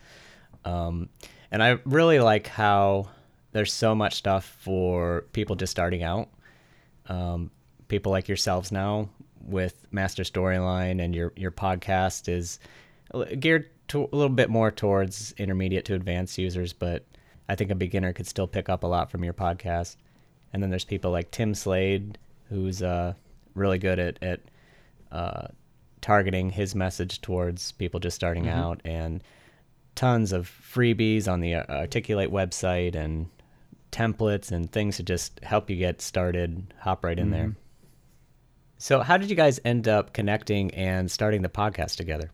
Um, 0.64 1.08
and 1.50 1.62
I 1.62 1.78
really 1.84 2.18
like 2.20 2.46
how 2.46 3.08
there's 3.52 3.72
so 3.72 3.94
much 3.94 4.14
stuff 4.14 4.56
for 4.60 5.26
people 5.32 5.56
just 5.56 5.70
starting 5.70 6.02
out. 6.02 6.28
Um, 7.08 7.50
people 7.88 8.10
like 8.10 8.28
yourselves 8.28 8.72
now 8.72 9.10
with 9.44 9.86
Master 9.90 10.22
Storyline 10.22 11.02
and 11.04 11.14
your, 11.14 11.32
your 11.36 11.50
podcast 11.50 12.28
is 12.28 12.58
geared 13.40 13.68
to 13.92 14.08
a 14.10 14.16
little 14.16 14.34
bit 14.34 14.48
more 14.48 14.70
towards 14.70 15.32
intermediate 15.36 15.84
to 15.84 15.94
advanced 15.94 16.38
users, 16.38 16.72
but 16.72 17.04
I 17.48 17.54
think 17.54 17.70
a 17.70 17.74
beginner 17.74 18.14
could 18.14 18.26
still 18.26 18.46
pick 18.46 18.70
up 18.70 18.84
a 18.84 18.86
lot 18.86 19.10
from 19.10 19.22
your 19.22 19.34
podcast. 19.34 19.96
And 20.52 20.62
then 20.62 20.70
there's 20.70 20.84
people 20.84 21.10
like 21.10 21.30
Tim 21.30 21.54
Slade, 21.54 22.16
who's 22.48 22.82
uh, 22.82 23.12
really 23.54 23.78
good 23.78 23.98
at, 23.98 24.18
at 24.22 24.40
uh, 25.10 25.48
targeting 26.00 26.48
his 26.48 26.74
message 26.74 27.20
towards 27.20 27.72
people 27.72 28.00
just 28.00 28.16
starting 28.16 28.48
out, 28.48 28.80
and 28.86 29.22
tons 29.94 30.32
of 30.32 30.48
freebies 30.48 31.30
on 31.30 31.40
the 31.40 31.56
uh, 31.56 31.64
Articulate 31.68 32.30
website 32.30 32.94
and 32.94 33.28
templates 33.90 34.50
and 34.50 34.72
things 34.72 34.96
to 34.96 35.02
just 35.02 35.38
help 35.44 35.68
you 35.68 35.76
get 35.76 36.00
started. 36.00 36.72
Hop 36.80 37.04
right 37.04 37.18
in 37.18 37.30
there. 37.30 37.56
So, 38.78 39.00
how 39.00 39.18
did 39.18 39.28
you 39.28 39.36
guys 39.36 39.60
end 39.66 39.86
up 39.86 40.14
connecting 40.14 40.70
and 40.72 41.10
starting 41.10 41.42
the 41.42 41.50
podcast 41.50 41.96
together? 41.96 42.30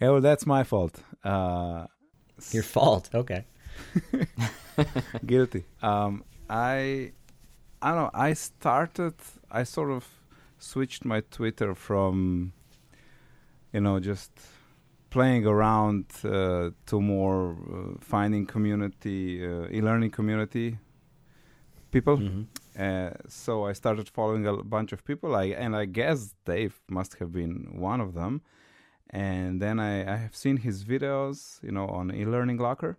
Yeah, 0.00 0.10
well, 0.10 0.20
that's 0.20 0.46
my 0.46 0.62
fault. 0.64 1.02
Uh, 1.24 1.86
Your 2.52 2.62
fault. 2.62 3.08
Okay. 3.14 3.44
guilty. 5.26 5.64
Um, 5.82 6.22
I, 6.50 7.12
I 7.80 7.88
don't 7.90 8.02
know. 8.02 8.10
I 8.12 8.34
started. 8.34 9.14
I 9.50 9.64
sort 9.64 9.90
of 9.90 10.06
switched 10.58 11.04
my 11.04 11.20
Twitter 11.30 11.74
from, 11.74 12.52
you 13.72 13.80
know, 13.80 13.98
just 14.00 14.32
playing 15.10 15.46
around 15.46 16.04
uh, 16.24 16.70
to 16.86 17.00
more 17.00 17.52
uh, 17.52 17.98
finding 18.00 18.44
community, 18.46 19.46
uh, 19.46 19.66
e-learning 19.70 20.10
community 20.10 20.78
people. 21.90 22.18
Uh, 22.78 23.10
so 23.28 23.64
I 23.64 23.72
started 23.72 24.08
following 24.10 24.46
a 24.46 24.62
bunch 24.62 24.92
of 24.92 25.04
people. 25.04 25.34
I 25.34 25.44
and 25.44 25.74
I 25.74 25.86
guess 25.86 26.34
Dave 26.44 26.74
must 26.88 27.14
have 27.20 27.32
been 27.32 27.54
one 27.90 28.00
of 28.02 28.12
them. 28.12 28.42
And 29.10 29.62
then 29.62 29.78
I, 29.78 30.14
I 30.14 30.16
have 30.16 30.34
seen 30.34 30.58
his 30.58 30.84
videos, 30.84 31.62
you 31.62 31.70
know, 31.70 31.86
on 31.86 32.14
e-learning 32.14 32.58
locker. 32.58 32.98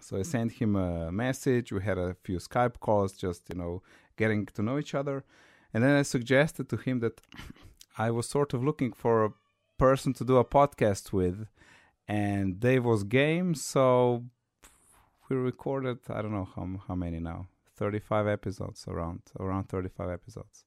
So 0.00 0.18
I 0.18 0.22
sent 0.22 0.52
him 0.52 0.76
a 0.76 1.10
message. 1.12 1.72
We 1.72 1.82
had 1.82 1.98
a 1.98 2.16
few 2.22 2.38
Skype 2.38 2.80
calls, 2.80 3.12
just 3.12 3.42
you 3.48 3.56
know, 3.58 3.82
getting 4.16 4.46
to 4.46 4.62
know 4.62 4.78
each 4.78 4.94
other. 4.94 5.24
And 5.72 5.82
then 5.82 5.96
I 5.96 6.02
suggested 6.02 6.68
to 6.70 6.76
him 6.76 7.00
that 7.00 7.20
I 7.98 8.10
was 8.10 8.28
sort 8.28 8.54
of 8.54 8.64
looking 8.64 8.92
for 8.92 9.24
a 9.24 9.32
person 9.78 10.12
to 10.14 10.24
do 10.24 10.36
a 10.36 10.44
podcast 10.44 11.12
with, 11.12 11.46
and 12.06 12.60
Dave 12.60 12.84
was 12.84 13.04
game. 13.04 13.54
So 13.54 14.24
we 15.28 15.36
recorded. 15.36 15.98
I 16.08 16.22
don't 16.22 16.32
know 16.32 16.48
how 16.54 16.68
how 16.86 16.94
many 16.94 17.20
now. 17.20 17.48
Thirty-five 17.76 18.26
episodes, 18.26 18.84
around 18.88 19.22
around 19.38 19.68
thirty-five 19.68 20.10
episodes. 20.10 20.64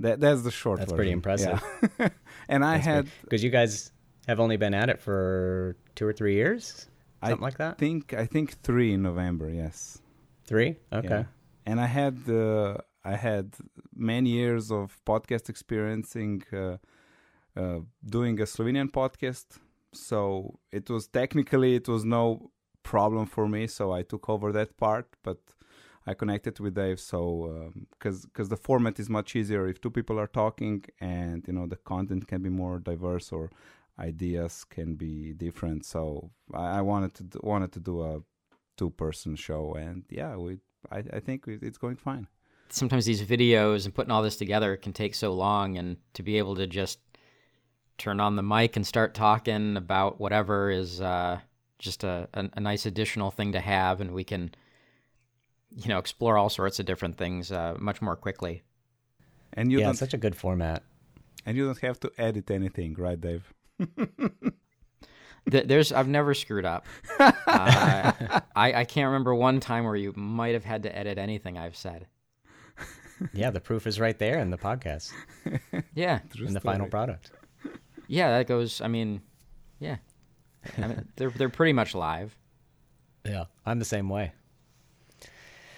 That 0.00 0.20
that's 0.20 0.42
the 0.42 0.50
short. 0.50 0.78
That's 0.78 0.92
pretty 0.92 1.10
impressive. 1.12 1.62
Yeah. 1.98 2.08
and 2.48 2.64
I 2.64 2.76
had 2.76 3.08
because 3.22 3.42
you 3.42 3.50
guys 3.50 3.92
have 4.26 4.40
only 4.40 4.56
been 4.56 4.74
at 4.74 4.88
it 4.90 5.00
for 5.00 5.76
two 5.94 6.06
or 6.06 6.12
three 6.12 6.34
years, 6.34 6.86
I 7.22 7.30
something 7.30 7.42
like 7.42 7.58
that. 7.58 7.78
think 7.78 8.12
I 8.12 8.26
think 8.26 8.60
three 8.62 8.92
in 8.92 9.02
November. 9.02 9.48
Yes. 9.48 9.98
Three. 10.44 10.76
Okay. 10.92 11.08
Yeah. 11.08 11.24
And 11.64 11.80
I 11.80 11.86
had 11.86 12.28
uh, 12.28 12.76
I 13.04 13.16
had 13.16 13.54
many 13.94 14.30
years 14.30 14.70
of 14.70 15.00
podcast 15.06 15.48
experiencing 15.48 16.42
uh, 16.52 16.76
uh, 17.56 17.80
doing 18.04 18.38
a 18.40 18.44
Slovenian 18.44 18.90
podcast, 18.90 19.46
so 19.92 20.58
it 20.70 20.90
was 20.90 21.08
technically 21.08 21.74
it 21.74 21.88
was 21.88 22.04
no 22.04 22.50
problem 22.82 23.26
for 23.26 23.48
me. 23.48 23.66
So 23.66 23.92
I 23.92 24.02
took 24.02 24.28
over 24.28 24.52
that 24.52 24.76
part, 24.76 25.08
but 25.22 25.38
I 26.06 26.14
connected 26.14 26.60
with 26.60 26.74
Dave. 26.74 27.00
So 27.00 27.72
because 27.90 28.26
because 28.26 28.48
the 28.48 28.56
format 28.56 28.98
is 29.00 29.08
much 29.08 29.34
easier 29.36 29.66
if 29.68 29.80
two 29.80 29.90
people 29.90 30.18
are 30.18 30.26
talking, 30.42 30.84
and 31.00 31.44
you 31.46 31.52
know 31.54 31.66
the 31.66 31.76
content 31.76 32.26
can 32.28 32.42
be 32.42 32.50
more 32.50 32.78
diverse 32.78 33.32
or 33.32 33.50
ideas 33.98 34.64
can 34.64 34.94
be 34.94 35.32
different. 35.32 35.84
So 35.84 36.30
I, 36.54 36.78
I 36.78 36.82
wanted 36.82 37.14
to 37.14 37.22
do, 37.24 37.40
wanted 37.42 37.72
to 37.72 37.80
do 37.80 38.02
a 38.02 38.20
two 38.76 38.90
person 38.90 39.36
show, 39.36 39.74
and 39.74 40.04
yeah, 40.10 40.36
we 40.36 40.58
I, 40.90 40.98
I 41.14 41.20
think 41.20 41.46
it- 41.48 41.62
it's 41.62 41.78
going 41.78 41.96
fine. 41.96 42.26
Sometimes 42.68 43.04
these 43.06 43.22
videos 43.22 43.84
and 43.84 43.94
putting 43.94 44.10
all 44.10 44.22
this 44.22 44.36
together 44.36 44.76
can 44.76 44.92
take 44.92 45.14
so 45.14 45.32
long, 45.32 45.78
and 45.78 45.96
to 46.14 46.22
be 46.22 46.36
able 46.38 46.54
to 46.56 46.66
just 46.66 46.98
turn 47.98 48.20
on 48.20 48.36
the 48.36 48.42
mic 48.42 48.76
and 48.76 48.86
start 48.86 49.14
talking 49.14 49.76
about 49.76 50.20
whatever 50.20 50.70
is 50.70 51.00
uh, 51.00 51.38
just 51.78 52.04
a, 52.04 52.28
a, 52.34 52.50
a 52.54 52.60
nice 52.60 52.84
additional 52.84 53.30
thing 53.30 53.52
to 53.52 53.60
have, 53.60 54.00
and 54.02 54.10
we 54.12 54.24
can, 54.24 54.50
you 55.76 55.88
know, 55.88 55.98
explore 55.98 56.36
all 56.38 56.48
sorts 56.48 56.80
of 56.80 56.86
different 56.86 57.16
things 57.16 57.52
uh, 57.52 57.76
much 57.78 58.00
more 58.02 58.16
quickly. 58.16 58.62
And 59.52 59.70
you 59.70 59.78
yeah, 59.78 59.86
don't 59.86 59.94
such 59.96 60.14
a 60.14 60.18
good 60.18 60.34
format. 60.34 60.82
and 61.46 61.56
you 61.56 61.66
don't 61.66 61.78
have 61.80 62.00
to 62.00 62.10
edit 62.18 62.50
anything, 62.50 62.94
right, 62.98 63.20
Dave? 63.20 63.52
There's 65.46 65.92
I've 65.92 66.08
never 66.08 66.34
screwed 66.34 66.64
up. 66.64 66.86
Uh, 67.48 68.40
I 68.54 68.72
I 68.80 68.84
can't 68.84 69.06
remember 69.06 69.34
one 69.34 69.60
time 69.60 69.84
where 69.84 69.96
you 69.96 70.12
might 70.16 70.52
have 70.54 70.64
had 70.64 70.82
to 70.82 70.94
edit 70.98 71.16
anything 71.18 71.56
I've 71.56 71.76
said. 71.76 72.06
Yeah, 73.32 73.50
the 73.50 73.60
proof 73.60 73.86
is 73.86 73.98
right 73.98 74.18
there 74.18 74.38
in 74.40 74.50
the 74.50 74.58
podcast, 74.58 75.12
Yeah, 75.94 76.18
in 76.38 76.52
the 76.52 76.60
final 76.60 76.86
product. 76.88 77.30
yeah, 78.08 78.36
that 78.36 78.46
goes. 78.46 78.80
I 78.82 78.88
mean, 78.88 79.22
yeah, 79.78 79.96
I 80.76 80.80
mean, 80.88 81.08
they're 81.16 81.30
they're 81.30 81.48
pretty 81.48 81.72
much 81.72 81.94
live. 81.94 82.36
Yeah, 83.24 83.44
I'm 83.64 83.78
the 83.78 83.84
same 83.86 84.08
way. 84.10 84.32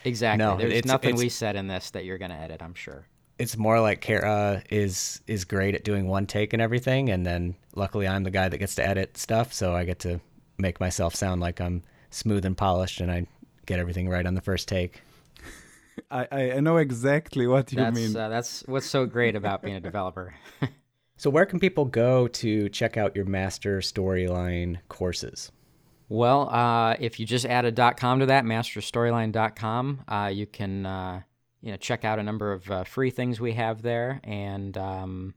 Exactly. 0.08 0.44
No, 0.44 0.56
There's 0.56 0.72
it's- 0.72 0.84
nothing 0.86 1.10
it's- 1.10 1.22
we 1.22 1.28
said 1.28 1.54
in 1.56 1.68
this 1.68 1.90
that 1.90 2.04
you're 2.04 2.18
gonna 2.18 2.34
edit. 2.38 2.62
I'm 2.62 2.74
sure. 2.74 3.06
It's 3.38 3.56
more 3.56 3.80
like 3.80 4.00
Kara 4.00 4.62
is 4.70 5.20
is 5.28 5.44
great 5.44 5.74
at 5.76 5.84
doing 5.84 6.08
one 6.08 6.26
take 6.26 6.52
and 6.52 6.60
everything, 6.60 7.08
and 7.08 7.24
then 7.24 7.54
luckily 7.76 8.08
I'm 8.08 8.24
the 8.24 8.30
guy 8.32 8.48
that 8.48 8.58
gets 8.58 8.74
to 8.76 8.86
edit 8.86 9.16
stuff, 9.16 9.52
so 9.52 9.74
I 9.74 9.84
get 9.84 10.00
to 10.00 10.20
make 10.58 10.80
myself 10.80 11.14
sound 11.14 11.40
like 11.40 11.60
I'm 11.60 11.84
smooth 12.10 12.44
and 12.44 12.56
polished, 12.56 13.00
and 13.00 13.12
I 13.12 13.26
get 13.66 13.78
everything 13.78 14.08
right 14.08 14.26
on 14.26 14.34
the 14.34 14.40
first 14.40 14.66
take. 14.66 15.02
I, 16.10 16.26
I, 16.32 16.52
I 16.54 16.60
know 16.60 16.78
exactly 16.78 17.46
what 17.46 17.70
you 17.70 17.76
That's 17.76 17.94
mean. 17.94 18.16
uh, 18.16 18.28
that's 18.28 18.64
what's 18.66 18.86
so 18.86 19.06
great 19.06 19.36
about 19.36 19.62
being 19.62 19.76
a 19.76 19.80
developer. 19.80 20.34
So 21.20 21.30
where 21.30 21.46
can 21.46 21.58
people 21.58 21.84
go 21.84 22.28
to 22.28 22.68
check 22.68 22.96
out 22.96 23.16
your 23.16 23.24
master 23.24 23.78
storyline 23.80 24.76
courses? 24.88 25.50
Well, 26.08 26.48
uh, 26.48 26.96
if 26.98 27.20
you 27.20 27.26
just 27.26 27.44
add 27.44 27.64
a 27.64 27.94
.com 27.94 28.20
to 28.20 28.26
that, 28.26 28.44
masterstoryline.com, 28.44 30.04
uh, 30.08 30.30
you 30.32 30.46
can 30.46 30.86
uh, 30.86 31.22
you 31.60 31.70
know 31.72 31.76
check 31.76 32.04
out 32.04 32.18
a 32.18 32.22
number 32.22 32.52
of 32.52 32.70
uh, 32.70 32.84
free 32.84 33.10
things 33.10 33.40
we 33.40 33.52
have 33.52 33.82
there, 33.82 34.20
and 34.24 34.76
um, 34.78 35.34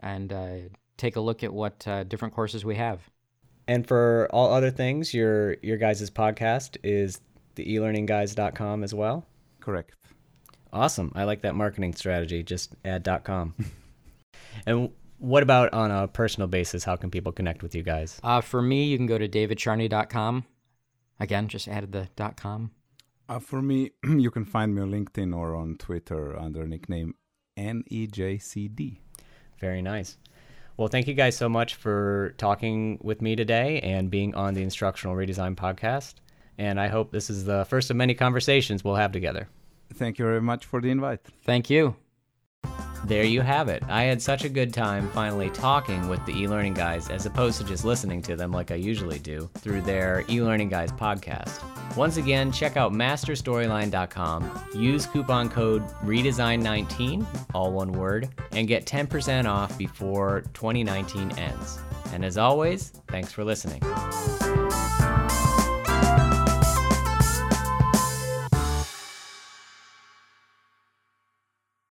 and 0.00 0.32
uh, 0.32 0.56
take 0.96 1.16
a 1.16 1.20
look 1.20 1.42
at 1.42 1.52
what 1.52 1.86
uh, 1.86 2.04
different 2.04 2.34
courses 2.34 2.64
we 2.64 2.76
have. 2.76 3.00
And 3.66 3.86
for 3.86 4.28
all 4.30 4.52
other 4.52 4.70
things, 4.70 5.14
your 5.14 5.54
your 5.62 5.76
guys' 5.76 6.10
podcast 6.10 6.76
is 6.82 7.20
the 7.54 7.64
elearningguys.com 7.64 8.84
as 8.84 8.94
well. 8.94 9.24
Correct. 9.60 9.94
Awesome. 10.72 11.12
I 11.14 11.24
like 11.24 11.42
that 11.42 11.54
marketing 11.54 11.94
strategy. 11.94 12.42
Just 12.42 12.74
add 12.84 13.08
.com. 13.24 13.54
and 14.66 14.90
what 15.24 15.42
about 15.42 15.72
on 15.72 15.90
a 15.90 16.06
personal 16.06 16.48
basis? 16.48 16.84
How 16.84 16.96
can 16.96 17.10
people 17.10 17.32
connect 17.32 17.62
with 17.62 17.74
you 17.74 17.82
guys? 17.82 18.20
Uh, 18.22 18.40
for 18.40 18.60
me, 18.60 18.84
you 18.84 18.96
can 18.96 19.06
go 19.06 19.18
to 19.18 19.28
davidcharney.com. 19.28 20.44
Again, 21.20 21.48
just 21.48 21.68
added 21.68 21.92
the 21.92 22.08
dot 22.16 22.36
.com. 22.36 22.72
Uh, 23.28 23.38
for 23.38 23.62
me, 23.62 23.92
you 24.04 24.30
can 24.30 24.44
find 24.44 24.74
me 24.74 24.82
on 24.82 24.90
LinkedIn 24.90 25.34
or 25.34 25.54
on 25.54 25.76
Twitter 25.76 26.38
under 26.38 26.66
nickname 26.66 27.14
N 27.56 27.84
E 27.86 28.06
J 28.06 28.38
C 28.38 28.68
D. 28.68 29.00
Very 29.60 29.80
nice. 29.80 30.18
Well, 30.76 30.88
thank 30.88 31.06
you 31.06 31.14
guys 31.14 31.36
so 31.36 31.48
much 31.48 31.76
for 31.76 32.34
talking 32.36 32.98
with 33.00 33.22
me 33.22 33.36
today 33.36 33.80
and 33.80 34.10
being 34.10 34.34
on 34.34 34.54
the 34.54 34.62
Instructional 34.62 35.14
Redesign 35.16 35.54
podcast. 35.54 36.14
And 36.58 36.80
I 36.80 36.88
hope 36.88 37.12
this 37.12 37.30
is 37.30 37.44
the 37.44 37.64
first 37.64 37.90
of 37.90 37.96
many 37.96 38.14
conversations 38.14 38.82
we'll 38.82 38.96
have 38.96 39.12
together. 39.12 39.48
Thank 39.94 40.18
you 40.18 40.24
very 40.24 40.42
much 40.42 40.66
for 40.66 40.80
the 40.80 40.90
invite. 40.90 41.20
Thank 41.44 41.70
you. 41.70 41.96
There 43.04 43.24
you 43.24 43.42
have 43.42 43.68
it. 43.68 43.82
I 43.86 44.04
had 44.04 44.22
such 44.22 44.44
a 44.44 44.48
good 44.48 44.72
time 44.72 45.10
finally 45.10 45.50
talking 45.50 46.08
with 46.08 46.24
the 46.24 46.32
e 46.32 46.48
learning 46.48 46.72
guys 46.72 47.10
as 47.10 47.26
opposed 47.26 47.58
to 47.58 47.64
just 47.64 47.84
listening 47.84 48.22
to 48.22 48.34
them 48.34 48.50
like 48.50 48.70
I 48.70 48.76
usually 48.76 49.18
do 49.18 49.50
through 49.58 49.82
their 49.82 50.24
e 50.30 50.40
learning 50.40 50.70
guys 50.70 50.90
podcast. 50.90 51.60
Once 51.96 52.16
again, 52.16 52.50
check 52.50 52.78
out 52.78 52.92
masterstoryline.com, 52.92 54.68
use 54.74 55.04
coupon 55.04 55.50
code 55.50 55.86
redesign19, 56.02 57.26
all 57.52 57.72
one 57.72 57.92
word, 57.92 58.30
and 58.52 58.66
get 58.66 58.86
10% 58.86 59.44
off 59.44 59.76
before 59.76 60.42
2019 60.54 61.30
ends. 61.32 61.78
And 62.14 62.24
as 62.24 62.38
always, 62.38 62.88
thanks 63.08 63.32
for 63.32 63.44
listening. 63.44 63.82